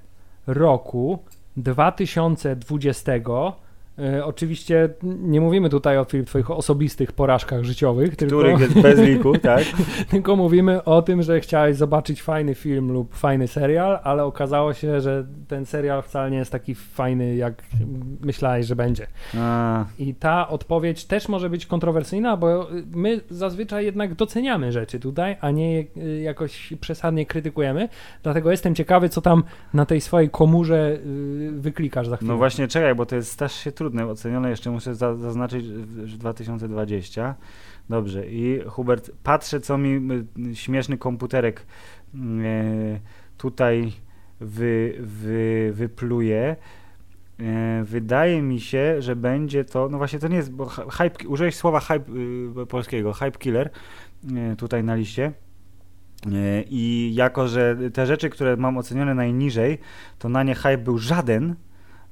[0.49, 1.19] roku
[1.57, 3.55] 2020.
[3.99, 9.37] E, oczywiście nie mówimy tutaj o twoich osobistych porażkach życiowych, tylko, Których jest bez liku,
[9.51, 9.63] tak?
[10.09, 15.01] tylko mówimy o tym, że chciałeś zobaczyć fajny film lub fajny serial, ale okazało się,
[15.01, 17.63] że ten serial wcale nie jest taki fajny, jak
[18.21, 19.07] myślałeś, że będzie.
[19.37, 25.37] A, I ta odpowiedź też może być kontrowersyjna, bo my zazwyczaj jednak doceniamy rzeczy tutaj,
[25.41, 27.89] a nie y, jakoś przesadnie krytykujemy.
[28.23, 29.43] Dlatego jestem ciekawy, co tam
[29.73, 32.31] na tej swojej komórze y, wyklikasz za chwilę.
[32.31, 33.88] No właśnie, czekaj, bo to jest strasznie trudne.
[33.97, 35.65] Ocenione jeszcze muszę za, zaznaczyć,
[36.05, 37.35] że 2020.
[37.89, 38.27] Dobrze.
[38.29, 40.01] I Hubert, patrzę, co mi
[40.53, 41.65] śmieszny komputerek
[42.15, 42.19] y,
[43.37, 43.91] tutaj
[44.39, 46.55] wy, wy, wypluje.
[47.39, 51.27] E, Wydaje mi się, że będzie to, no właśnie to nie jest, bo hy- hype,
[51.27, 52.05] użyłeś słowa hype
[52.61, 53.69] y, polskiego, hype killer
[54.53, 55.31] y, tutaj na liście.
[56.25, 59.77] E, I jako, że te rzeczy, które mam ocenione najniżej,
[60.19, 61.55] to na nie hype był żaden,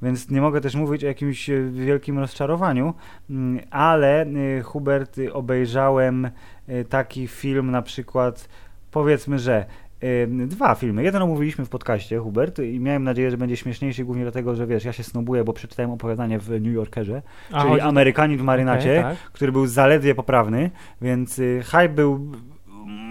[0.01, 2.93] więc nie mogę też mówić o jakimś e, wielkim rozczarowaniu,
[3.29, 6.29] Mm, ale e, Hubert, e, obejrzałem
[6.67, 8.49] e, taki film na przykład,
[8.91, 9.65] powiedzmy, że
[10.47, 11.03] dwa filmy.
[11.03, 14.85] Jeden omówiliśmy w podcaście, Hubert, i miałem nadzieję, że będzie śmieszniejszy głównie dlatego, że wiesz,
[14.85, 17.21] ja się snobuję, bo przeczytałem opowiadanie w New Yorkerze,
[17.51, 19.31] A, czyli chodzi- Amerykanin w marynacie, Okej, tak.
[19.31, 20.71] który był zaledwie poprawny,
[21.01, 22.31] więc y, hype był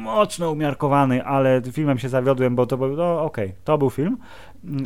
[0.02, 4.16] mocno umiarkowany, ale filmem się zawiodłem, bo to był, no okej, to był film.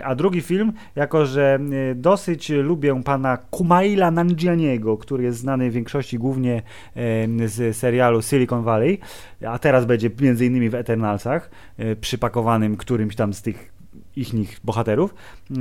[0.04, 1.58] A drugi film, jako że
[1.92, 6.62] y, dosyć lubię pana Kumaila Nanjianiego, który jest znany w większości głównie
[6.94, 8.98] em, z serialu Silicon Valley,
[9.46, 11.50] a teraz będzie między innymi w Eternalsach,
[11.80, 13.79] y, przypakowanym którymś tam z tych
[14.16, 15.14] ich bohaterów,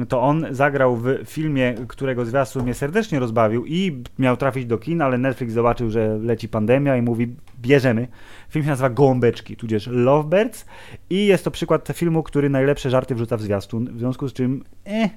[0.10, 5.02] to on zagrał w filmie, którego zwiastun mnie serdecznie rozbawił i miał trafić do kin,
[5.02, 8.08] ale Netflix zobaczył, że leci pandemia i mówi, bierzemy.
[8.50, 10.66] Film się nazywa Gołąbeczki, tudzież Lovebirds
[11.10, 14.64] i jest to przykład filmu, który najlepsze żarty wrzuca w zwiastun, w związku z czym,
[14.86, 15.10] eh,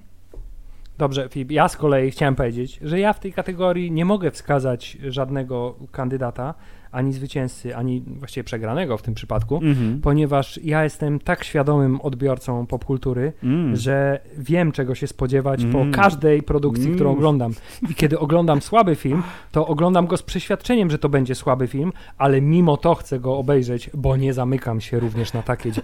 [0.99, 4.99] Dobrze, Filip, ja z kolei chciałem powiedzieć, że ja w tej kategorii nie mogę wskazać
[5.09, 6.55] żadnego kandydata,
[6.93, 10.01] ani zwycięzcy, ani właściwie przegranego w tym przypadku, mhm.
[10.01, 13.77] ponieważ ja jestem tak świadomym odbiorcą popkultury, Mm.
[13.77, 15.73] że wiem, czego się spodziewać Mm.
[15.73, 16.95] po każdej produkcji, Mm.
[16.95, 17.53] którą oglądam.
[17.91, 19.23] I kiedy oglądam słaby film,
[19.53, 23.37] to oglądam go z przeświadczeniem, że to będzie słaby film, ale mimo to chcę go
[23.37, 25.71] obejrzeć, bo nie zamykam się również na takie.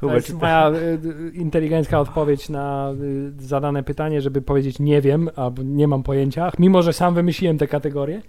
[0.00, 2.92] To jest moja y, y, inteligencka odpowiedź na
[3.38, 7.58] y, zadane pytanie, żeby powiedzieć nie wiem, albo nie mam pojęcia, mimo że sam wymyśliłem
[7.58, 8.22] tę kategorię.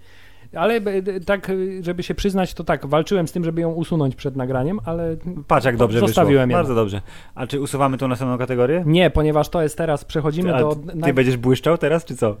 [0.54, 4.16] Ale y, tak, y, żeby się przyznać, to tak, walczyłem z tym, żeby ją usunąć
[4.16, 5.16] przed nagraniem, ale
[5.48, 6.58] Patrz jak dobrze Zostawiłem wyszło.
[6.58, 6.62] ją.
[6.62, 7.00] Bardzo dobrze.
[7.34, 8.82] A czy usuwamy tą następną kategorię?
[8.86, 10.74] nie, ponieważ to jest teraz, przechodzimy A do...
[10.74, 12.36] ty naj- będziesz błyszczał teraz, czy co?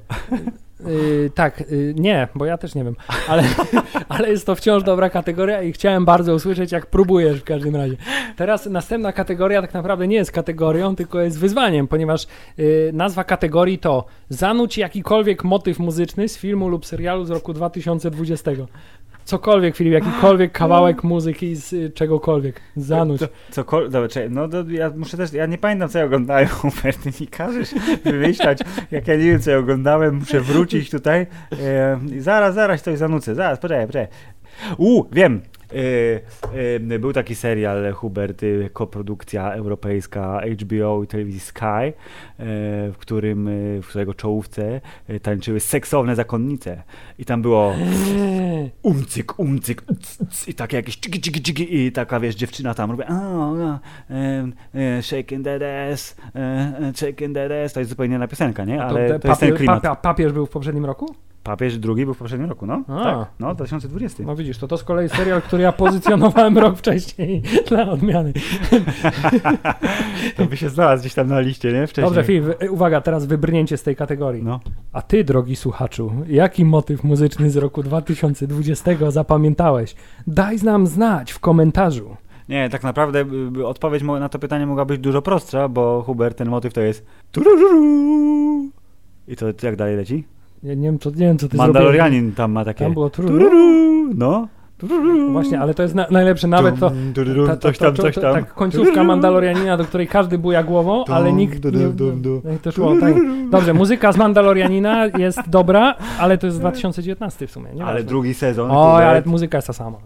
[0.86, 2.96] Y, tak, y, nie, bo ja też nie wiem,
[3.28, 3.42] ale,
[4.08, 7.96] ale jest to wciąż dobra kategoria i chciałem bardzo usłyszeć, jak próbujesz w każdym razie.
[8.36, 12.26] Teraz następna kategoria tak naprawdę nie jest kategorią, tylko jest wyzwaniem, ponieważ
[12.58, 17.52] y, nazwa kategorii to zanuć jakikolwiek motyw muzyczny z filmu lub serialu z roku
[17.98, 18.50] 2020.
[19.24, 22.60] Cokolwiek, Filip, jakikolwiek kawałek muzyki z y, czegokolwiek.
[22.76, 23.20] Zanuć.
[23.20, 26.48] To, cokolwiek, dobra, czekaj, no to ja muszę też, ja nie pamiętam co ja oglądałem,
[26.56, 27.74] Hubert, ty mi każesz
[28.04, 28.58] wymyślać,
[28.90, 31.26] jak ja nie wiem co ja oglądałem, muszę wrócić tutaj
[31.62, 34.08] e, zaraz, zaraz coś zanucę, zaraz, poczekaj, poczekaj.
[34.78, 35.40] U, wiem,
[36.98, 41.92] był taki serial, Hubert, e, koprodukcja europejska HBO i telewizji Sky, e,
[42.92, 43.52] w którym, e,
[43.82, 46.82] w którego czołówce e, tańczyły seksowne zakonnice
[47.18, 51.92] i tam było Eee, umcyk, umcyk, c, c, i takie jakieś ciki, ciki, ciki, i
[51.92, 53.02] taka, wiesz, dziewczyna tam robi,
[54.74, 58.76] e, shaking that ass, e, e, shaking that ass, to jest zupełnie inna piosenka, nie?
[58.76, 60.00] to Ale te to jest ten klimat.
[60.02, 61.14] papież był w poprzednim roku?
[61.46, 62.84] Papież drugi był w poprzednim roku, no?
[62.88, 63.04] A.
[63.04, 64.22] Tak, no, 2020.
[64.26, 68.32] No widzisz, to to z kolei serial, który ja pozycjonowałem rok wcześniej dla odmiany.
[70.36, 71.86] To by się znalazł gdzieś tam na liście, nie?
[71.86, 72.06] Wcześniej.
[72.06, 74.42] Dobrze, Filip, uwaga, teraz wybrnięcie z tej kategorii.
[74.42, 74.60] No.
[74.92, 79.94] A ty, drogi słuchaczu, jaki motyw muzyczny z roku 2020 zapamiętałeś?
[80.26, 82.16] Daj nam znać w komentarzu.
[82.48, 83.24] Nie, tak naprawdę
[83.64, 87.06] odpowiedź na to pytanie mogła być dużo prostsza, bo Hubert, ten motyw to jest.
[89.28, 90.35] I to jak dalej leci?
[90.62, 93.50] Ja nie wiem, co, nie wiem, co ty Mandalorianin tam ma takie Tam było tururu.
[94.14, 94.48] No,
[95.32, 98.14] Właśnie, ale to jest na, najlepsze, nawet to, dum, dum, ta, ta, coś tam, coś
[98.14, 98.34] tam.
[98.34, 102.54] Tak, końcówka Mandalorianina, do której każdy buja głową, ale nikt nie...
[102.54, 103.14] i to szło, tak.
[103.50, 108.34] Dobrze, muzyka z Mandalorianina jest dobra, ale to jest 2019 w sumie, nie Ale drugi
[108.34, 108.68] sezon.
[108.68, 109.98] Kurde, ale muzyka jest ta sama.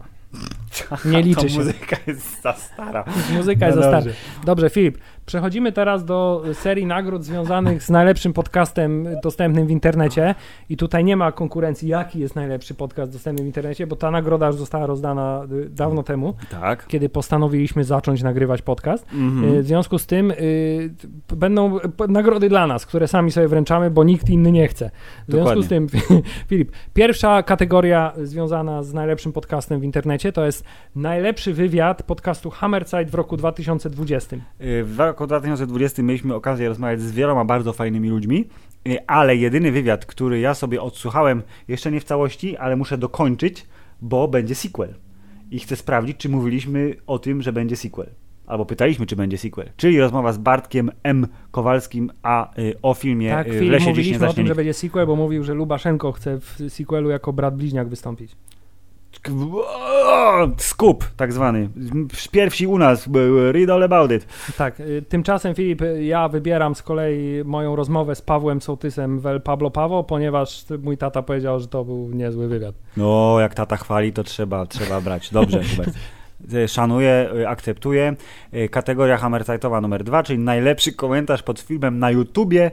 [1.11, 1.57] Nie liczy się.
[1.57, 3.03] muzyka jest za stara.
[3.37, 4.15] Muzyka jest No za stara.
[4.45, 10.35] Dobrze, Filip, przechodzimy teraz do serii nagród związanych z najlepszym podcastem dostępnym w internecie
[10.69, 14.47] i tutaj nie ma konkurencji, jaki jest najlepszy podcast dostępny w internecie, bo ta nagroda
[14.47, 16.87] już została rozdana y, dawno temu, Tak.
[16.87, 19.05] kiedy postanowiliśmy zacząć nagrywać podcast.
[19.13, 19.53] Mhm.
[19.53, 20.89] Y, W związku z tym y,
[21.35, 24.91] będą nagrody dla nas, które sami sobie wręczamy, bo nikt inny nie chce.
[25.27, 25.87] W związku z tym,
[26.49, 30.65] Filip, pierwsza kategoria związana z najlepszym podcastem w internecie to jest
[30.95, 34.35] najlepszy wywiad podcastu Hammerside w roku 2020.
[34.35, 38.45] Y, W roku 2020 mieliśmy okazję rozmawiać z wieloma bardzo fajnymi ludźmi,
[38.87, 43.67] y, ale jedyny wywiad, który ja sobie odsłuchałem, jeszcze nie w całości, ale muszę dokończyć,
[44.01, 44.93] bo będzie sequel.
[45.51, 48.09] I chcę sprawdzić, czy mówiliśmy o tym, że będzie sequel.
[48.47, 49.69] Albo pytaliśmy, czy będzie sequel.
[49.77, 51.27] Czyli rozmowa z Bartkiem M.
[51.51, 54.47] Kowalskim, a y, o filmie Tak, y, w Filip, lesie dziś nie mówiliśmy o tym,
[54.47, 58.35] że będzie sequel, bo mówił, że Lubaszenko chce w sequelu jako brat bliźniak wystąpić.
[60.57, 61.69] Skup, tak zwany.
[62.31, 63.09] Pierwsi u nas,
[63.51, 64.25] read all about it.
[64.57, 69.25] Tak, y, tymczasem Filip, y, ja wybieram z kolei moją rozmowę z Pawłem Sołtysem w
[69.25, 72.75] El Pablo Pawo, ponieważ mój tata powiedział, że to był niezły wywiad.
[72.97, 75.29] No, jak tata chwali, to trzeba, trzeba brać.
[75.31, 75.95] Dobrze, Hubert.
[76.53, 78.15] E, Szanuję, e, akceptuję.
[78.51, 82.71] E, Kategoria Hammersite'owa numer dwa, czyli najlepszy komentarz pod filmem na YouTubie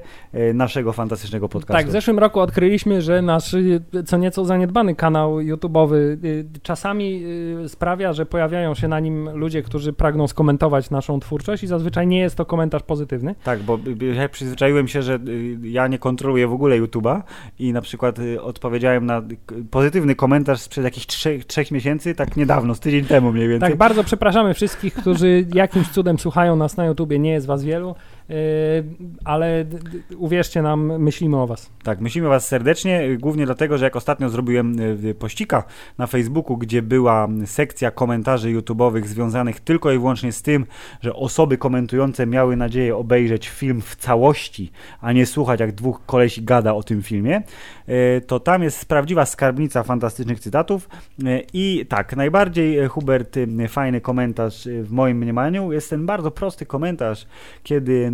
[0.55, 1.83] naszego fantastycznego podcastu.
[1.83, 7.23] Tak, w zeszłym roku odkryliśmy, że nasz y, co nieco zaniedbany kanał YouTube'owy y, czasami
[7.65, 12.07] y, sprawia, że pojawiają się na nim ludzie, którzy pragną skomentować naszą twórczość i zazwyczaj
[12.07, 13.35] nie jest to komentarz pozytywny.
[13.45, 17.23] Tak, bo y, y, ja przyzwyczaiłem się, że y, ja nie kontroluję w ogóle YouTube'a
[17.59, 19.19] i na przykład y, odpowiedziałem na
[19.53, 23.58] y, pozytywny komentarz sprzed jakichś trzech, trzech miesięcy, tak niedawno, z tydzień temu mniej więcej.
[23.61, 27.95] Tak, bardzo przepraszamy wszystkich, którzy jakimś cudem słuchają nas na YouTubie, nie jest was wielu,
[29.25, 31.71] ale d- d- uwierzcie nam, myślimy o was.
[31.83, 35.65] Tak, myślimy Was serdecznie, głównie dlatego, że jak ostatnio zrobiłem y, pościka
[35.99, 40.67] na Facebooku, gdzie była sekcja komentarzy YouTube'owych związanych tylko i wyłącznie z tym,
[41.01, 46.43] że osoby komentujące miały nadzieję obejrzeć film w całości, a nie słuchać jak dwóch kolesi
[46.43, 47.43] gada o tym filmie,
[47.89, 50.89] y, to tam jest prawdziwa skarbnica fantastycznych cytatów
[51.53, 53.37] i tak, najbardziej Hubert
[53.69, 57.27] fajny komentarz w moim mniemaniu jest ten bardzo prosty komentarz,
[57.63, 58.11] kiedy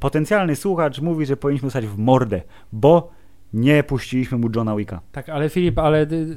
[0.00, 2.40] potencjalny słuchacz mówi, że powinniśmy stać w mordę,
[2.72, 3.10] bo
[3.52, 5.00] nie puściliśmy mu Johna Wicka.
[5.12, 6.36] Tak, ale Filip, ale y,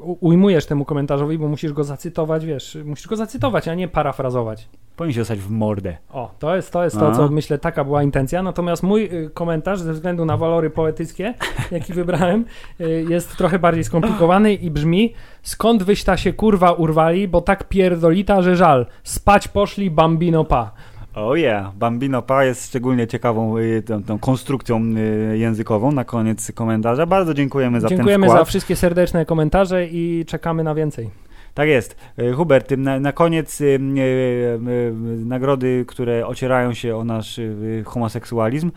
[0.00, 4.68] ujmujesz temu komentarzowi, bo musisz go zacytować, wiesz, musisz go zacytować, a nie parafrazować.
[4.96, 5.96] Powinniśmy dostać w mordę.
[6.12, 7.12] O, to jest to, jest to A.
[7.12, 8.42] co myślę, taka była intencja.
[8.42, 11.34] Natomiast mój y, komentarz, ze względu na walory poetyckie,
[11.70, 12.44] jaki wybrałem,
[12.80, 17.68] y, jest trochę bardziej skomplikowany i brzmi: Skąd wyś ta się kurwa urwali, bo tak
[17.68, 18.86] pierdolita, że żal.
[19.02, 20.72] Spać poszli bambino pa.
[21.16, 24.80] Oh yeah, Bambino Pa jest szczególnie ciekawą y, tą, tą konstrukcją
[25.32, 27.06] y, językową na koniec komentarza.
[27.06, 28.48] Bardzo dziękujemy za Dziękujemy ten za wkład.
[28.48, 31.10] wszystkie serdeczne komentarze i czekamy na więcej.
[31.54, 31.96] Tak jest.
[32.18, 33.78] Y, Hubert, na, na koniec y,
[35.24, 37.40] nagrody, które ocierają się o nasz
[37.84, 38.70] homoseksualizm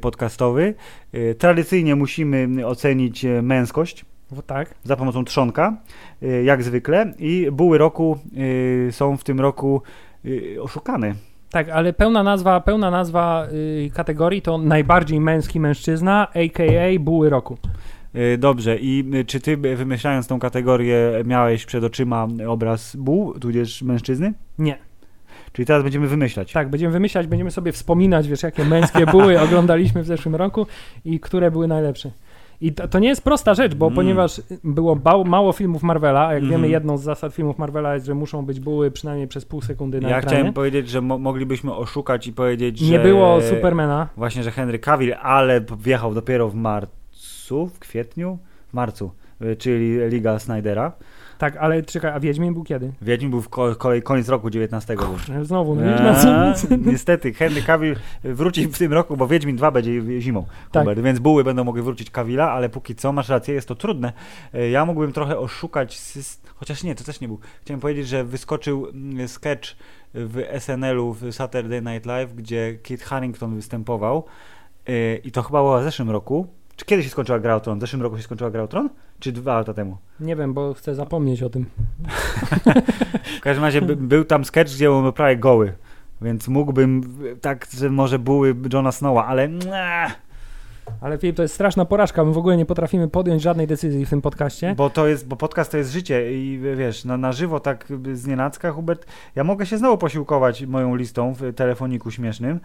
[0.00, 0.74] podcastowy.
[1.38, 4.04] Tradycyjnie musimy ocenić męskość
[4.46, 4.74] Tak.
[4.84, 5.76] za pomocą trzonka,
[6.44, 7.12] jak zwykle.
[7.18, 8.18] I buły roku
[8.90, 9.82] są w tym roku
[10.60, 11.14] oszukane.
[11.50, 16.98] Tak, ale pełna nazwa, pełna nazwa y, kategorii to najbardziej męski mężczyzna, a.k.a.
[17.00, 17.58] buły roku.
[18.16, 23.82] Y, Dobrze, i y, czy ty wymyślając tą kategorię miałeś przed oczyma obraz buł, tudzież
[23.82, 24.32] mężczyzny?
[24.58, 24.78] Nie.
[25.52, 26.52] Czyli teraz będziemy wymyślać.
[26.52, 30.66] Tak, będziemy wymyślać, będziemy sobie wspominać, wiesz, jakie męskie buły oglądaliśmy w zeszłym roku
[31.04, 32.10] i które były najlepsze.
[32.60, 33.96] I to, to nie jest prosta rzecz, bo Mm.
[33.96, 36.50] ponieważ było mało filmów Marvela, a jak Mhm.
[36.62, 40.00] wiemy, jedną z zasad filmów Marvela jest, że muszą być buły przynajmniej przez pół sekundy
[40.00, 40.36] na Ja ekranie.
[40.36, 42.92] chciałem powiedzieć, że mo- moglibyśmy oszukać i powiedzieć, że...
[42.92, 44.08] Nie było Supermana.
[44.16, 48.38] Właśnie, że Henry Cavill, ale wjechał dopiero w marcu, w kwietniu?
[48.70, 49.10] W marcu,
[49.42, 50.92] y, czyli Liga Snydera.
[51.40, 52.92] Tak, ale czekaj, a Wiedźmin był kiedy?
[53.02, 54.96] Wiedźmin był w ko- kolej koniec roku 19.
[54.96, 55.44] był.
[55.44, 56.54] Znowu, no Eee?
[56.86, 60.82] Niestety, Henry Cavill wróci w tym roku, bo Wiedźmin 2 będzie zimą, Tak.
[60.82, 64.12] Hubert, więc buły będą mogły wrócić Cavilla, ale póki co, masz rację, jest to trudne.
[64.54, 65.98] E, Ja mógłbym trochę oszukać,
[66.54, 67.38] chociaż nie, to też nie był.
[67.62, 69.76] Chciałem powiedzieć, że wyskoczył mm, sketch
[70.14, 74.24] w SNL-u w Saturday Night Live, gdzie Kit Harington występował
[74.88, 76.46] e, i to chyba było w zeszłym roku.
[76.80, 77.78] Czy kiedy się skończyła Gra o Tron?
[77.78, 78.88] W zeszłym roku się skończyła Gra o Tron?
[79.18, 79.96] Czy dwa lata temu?
[80.20, 81.66] Nie wiem, bo chcę zapomnieć o tym.
[83.38, 85.72] W każdym razie by, był tam sketch, gdzie on prawie goły,
[86.22, 87.02] więc mógłbym
[87.40, 89.48] tak, że może były Johna Snowa, ale
[91.00, 92.24] Ale Filip, to jest straszna porażka.
[92.24, 94.74] My w ogóle nie potrafimy podjąć żadnej decyzji w tym podcaście.
[94.76, 98.26] Bo to jest, bo podcast to jest życie i wiesz, na, na żywo tak z
[98.26, 102.60] nienacka, Hubert, ja mogę się znowu posiłkować moją listą w telefoniku śmiesznym.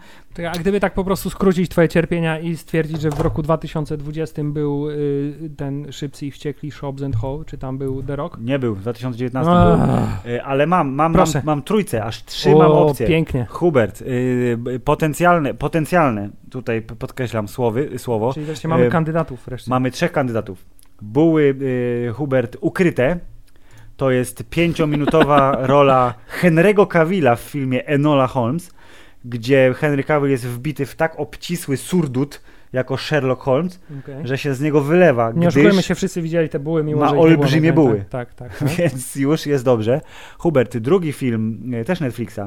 [0.52, 4.90] A gdyby tak po prostu skrócić twoje cierpienia i stwierdzić, że w roku 2020 był
[4.90, 8.38] y, ten Szybcy i Wściekli Shops and Ho, czy tam był The Rock?
[8.40, 9.78] Nie był, w 2019 Ach.
[10.24, 13.06] był, Y, ale mam, mam, mam, mam trójce, aż trzy mam O, opcje.
[13.06, 13.46] pięknie.
[13.50, 19.70] Hubert, y, potencjalne, potencjalne, tutaj podkreślam słowy, słowo, Czyli wreszcie mamy Y, kandydatów wreszcie.
[19.70, 20.64] mamy trzech kandydatów.
[21.02, 23.18] Buły y, Hubert ukryte,
[23.96, 28.70] to jest pięciominutowa rola Henry'ego Cavilla w filmie Enola Holmes,
[29.24, 32.40] gdzie Henry Cavill jest wbity w tak obcisły surdut
[32.76, 34.26] jako Sherlock Holmes, Okej.
[34.26, 37.12] że się z niego wylewa, Nie oszukujmy się, wszyscy widzieli te buły, mimo ma że
[37.12, 38.04] było olbrzymie na buły.
[38.10, 38.56] Tak, tak.
[38.58, 38.68] tak.
[38.68, 40.00] Więc już jest dobrze.
[40.38, 42.40] Hubert, drugi film, e, też Netflixa,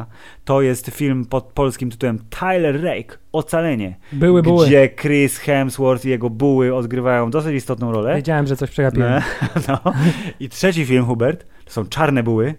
[0.45, 3.97] to jest film pod polskim tytułem Tyler Rake, Ocalenie.
[4.13, 4.67] Były buły.
[4.67, 8.15] Gdzie Chris Hemsworth i jego buły odgrywają dosyć istotną rolę.
[8.15, 9.13] Wiedziałem, że coś przegapiłem.
[9.13, 9.21] Nie?
[9.67, 9.93] No.
[10.39, 12.55] I trzeci film, Hubert, to są czarne buły.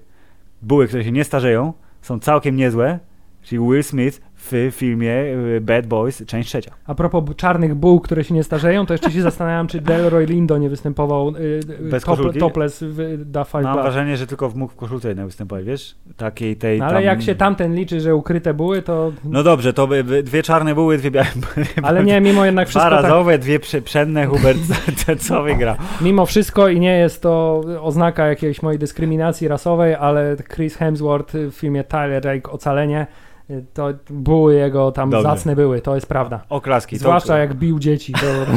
[0.62, 2.98] Buły, które się nie starzeją, są całkiem niezłe.
[3.42, 5.12] Czyli Will Smith w filmie
[5.56, 6.70] e, Bad Boys, część trzecia.
[6.86, 10.58] A propos czarnych buł, które się nie starzeją, to jeszcze się zastanawiam, czy Delroy Lindo
[10.58, 12.38] nie występował y, y, Bez top, koszulki?
[12.38, 15.94] topless w Da Five Mam wrażenie, że tylko w mógł w koszulce jednak występować, wiesz?
[16.16, 17.02] Takiej tej No, ale tam...
[17.02, 19.12] jak się tamten liczy, że ukryte buły, to...
[19.24, 21.28] No dobrze, to by, by dwie czarne buły, dwie białe
[21.82, 24.58] Ale nie, mimo jednak Dwa wszystko tak, razowe, dwie prze- przenne, Hubert,
[25.28, 25.76] co, wygra?
[26.00, 31.52] mimo wszystko i nie jest to oznaka jakiejś mojej dyskryminacji rasowej, ale Chris Hemsworth w
[31.52, 33.29] filmie Tyler Rake Ocalenie, y,
[33.74, 35.22] to buły jego tam Dobrze.
[35.22, 36.44] zacne były, to jest prawda.
[36.48, 36.98] Oklaski.
[36.98, 38.26] Zwłaszcza jak bił dzieci, to...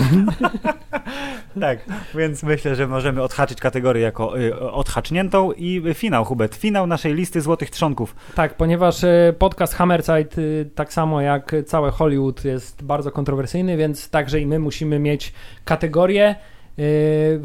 [1.60, 1.80] Tak,
[2.16, 6.56] więc myślę, że możemy odhaczyć kategorię jako y, odhaczniętą i y, finał, Hubert.
[6.56, 8.16] Finał naszej listy złotych trzonków.
[8.36, 14.10] Tak, ponieważ e, podcast Hammerside, y, tak samo jak całe Hollywood, jest bardzo kontrowersyjny, więc
[14.10, 15.34] także i my musimy mieć
[15.66, 16.36] kategorię, y,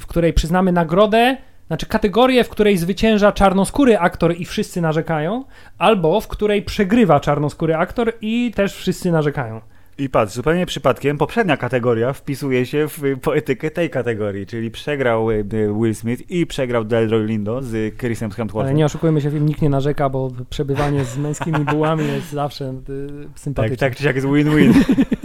[0.01, 1.37] w której przyznamy nagrodę,
[1.69, 5.45] znaczy kategorię, w której zwycięża czarnoskóry aktor i wszyscy narzekają,
[5.79, 9.61] albo w której przegrywa czarnoskóry aktor i też wszyscy narzekają.
[9.99, 15.31] I patrz, zupełnie przypadkiem poprzednia kategoria wpisuje się w y, poetykę tej kategorii, czyli przegrał
[15.31, 18.77] y, y, Will Smith i przegrał Delroy Lindo z Chrisem Ale Hemsworthem.
[18.77, 23.39] nie oszukujmy się, film nikt nie narzeka, bo przebywanie z męskimi bułami jest zawsze Tak,
[23.39, 23.77] sympatyczne.
[23.77, 24.73] tak czy siak jest win-win.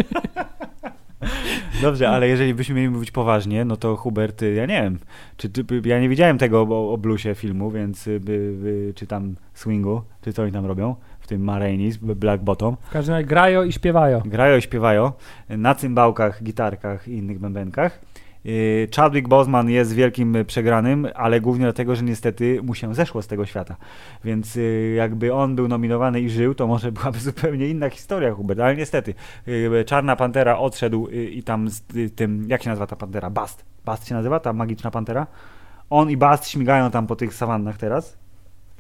[1.82, 5.00] Dobrze, ale jeżeli byśmy mieli mówić poważnie, no to Hubert, y, ja nie wiem,
[5.38, 5.50] czy
[5.86, 10.02] ja nie widziałem tego o, o bluesie filmu, więc y, by, by, czy tam swingu,
[10.22, 12.78] czy co oni tam robią, w tym Marainis, Black Bottom.
[12.82, 14.20] W każdym razie grają i śpiewają.
[14.26, 15.12] Grają i śpiewają
[15.50, 18.00] na cymbałkach, gitarkach i innych bębenkach.
[18.46, 23.22] Yy, Chadwick Boseman jest wielkim y, przegranym, ale głównie dlatego, że niestety mu się zeszło
[23.22, 23.76] z tego świata.
[24.24, 28.60] Więc y, jakby on był nominowany i żył, to może byłaby zupełnie inna historia, Hubert.
[28.60, 29.14] Ale niestety,
[29.48, 33.30] y, Czarna Pantera odszedł y, i tam z y, tym, jak się nazywa ta pantera?
[33.30, 33.66] Bast.
[33.86, 35.28] Bast się nazywa, ta magiczna pantera?
[35.90, 38.23] On i Bast śmigają tam po tych sawannach teraz.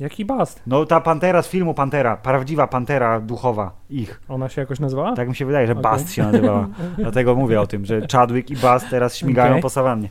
[0.03, 0.61] Jaki bast?
[0.67, 4.21] No ta pantera z filmu Pantera, prawdziwa pantera duchowa ich.
[4.29, 5.15] Ona się jakoś nazywała?
[5.15, 5.83] Tak mi się wydaje, że Okej.
[5.83, 6.67] Bast się nazywała.
[6.97, 9.61] Dlatego mówię o tym, że Chadwick i Bast teraz śmigają Okej.
[9.61, 10.09] po sawannie.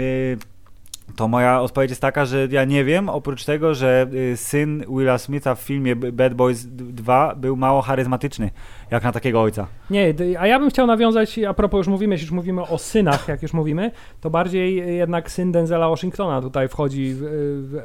[0.00, 0.38] Y,
[1.16, 5.18] To moja odpowiedź jest taka, że ja nie wiem, oprócz tego, że y, syn Willa
[5.18, 8.50] Smitha w filmie Bad Boys 2 był mało charyzmatyczny,
[8.90, 9.66] jak na takiego ojca.
[9.90, 13.42] Nie, a ja bym chciał nawiązać, a propos już mówimy, już mówimy o synach, jak
[13.42, 13.90] już mówimy,
[14.20, 17.18] to bardziej jednak syn Denzela Washingtona tutaj wchodzi w,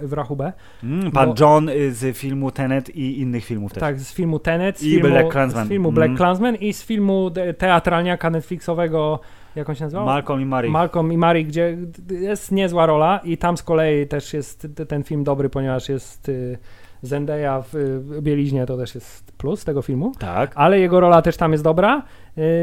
[0.03, 0.53] w, w rachubę.
[0.83, 3.81] Mm, pan Bo- John y, z filmu Tenet i innych filmów też.
[3.81, 5.65] Tak, z filmu Tenet, z I filmu Black Klansman.
[5.65, 6.15] z filmu Black.
[6.17, 9.19] Klansman i z filmu teatralniaka Netflixowego,
[9.55, 10.05] jak on się nazywał?
[10.05, 10.69] Malcolm i Mary.
[10.69, 11.77] Malcolm i Mary, gdzie
[12.09, 16.57] jest niezła rola i tam z kolei też jest ten film dobry, ponieważ jest y,
[17.01, 20.11] Zendaya w y, bieliźnie, to też jest plus tego filmu.
[20.19, 20.51] tak.
[20.55, 22.03] Ale jego rola też tam jest dobra,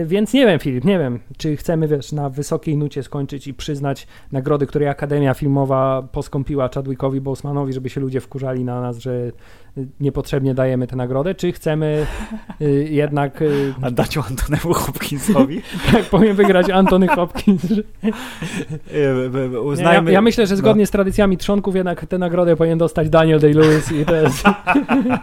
[0.06, 4.06] więc nie wiem, Filip, nie wiem, czy chcemy, wiesz, na wysokiej nucie skończyć i przyznać
[4.32, 9.10] nagrody, które Akademia Filmowa poskąpiła Chadwickowi Bosemanowi, żeby się ludzie wkurzali na nas, że
[9.78, 12.06] y, niepotrzebnie dajemy tę nagrodę, czy chcemy
[12.60, 15.62] y, jednak, y, A dać ją Antonemu Hopkinsowi.
[15.92, 17.62] tak powiem, wygrać Antony Hopkins.
[17.64, 17.82] że- Y,
[18.94, 18.98] y,
[19.38, 20.12] y, Ja, Uznajmy...
[20.12, 24.04] ja myślę, że zgodnie z tradycjami trzonków jednak tę nagrodę powinien dostać Daniel Day-Lewis i
[24.04, 24.44] to jest...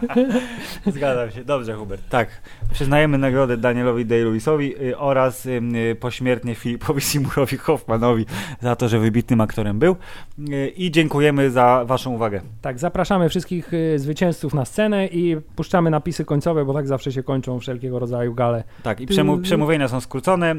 [0.96, 1.44] Zgadzam się.
[1.44, 2.02] Dobrze, Hubert.
[2.08, 2.28] Tak.
[2.72, 8.26] Przyznajemy nagrodę Danielowi Day-Lewisowi y, oraz ym, y, pośmiertnie Filipowi Seymoуrowi Hoffmanowi
[8.60, 9.96] za to, że wybitnym aktorem był.
[10.38, 12.40] Y, I dziękujemy za Waszą uwagę.
[12.62, 17.22] Tak, zapraszamy wszystkich y, zwycięzców na scenę i puszczamy napisy końcowe, bo tak zawsze się
[17.22, 18.64] kończą wszelkiego rodzaju gale.
[18.82, 20.54] Tak, i przemu przemówienia są skrócone.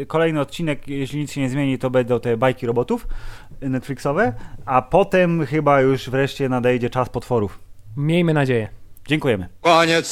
[0.00, 3.06] Y, Kolejny odcinek, jeśli nic się nie zmieni, to będą te bajki robotów
[3.62, 4.32] y, Netflixowe,
[4.66, 7.58] a potem chyba już wreszcie nadejdzie czas potworów.
[7.96, 8.68] Miejmy nadzieję.
[9.08, 9.48] Dziękujemy.
[9.60, 10.06] Koniec.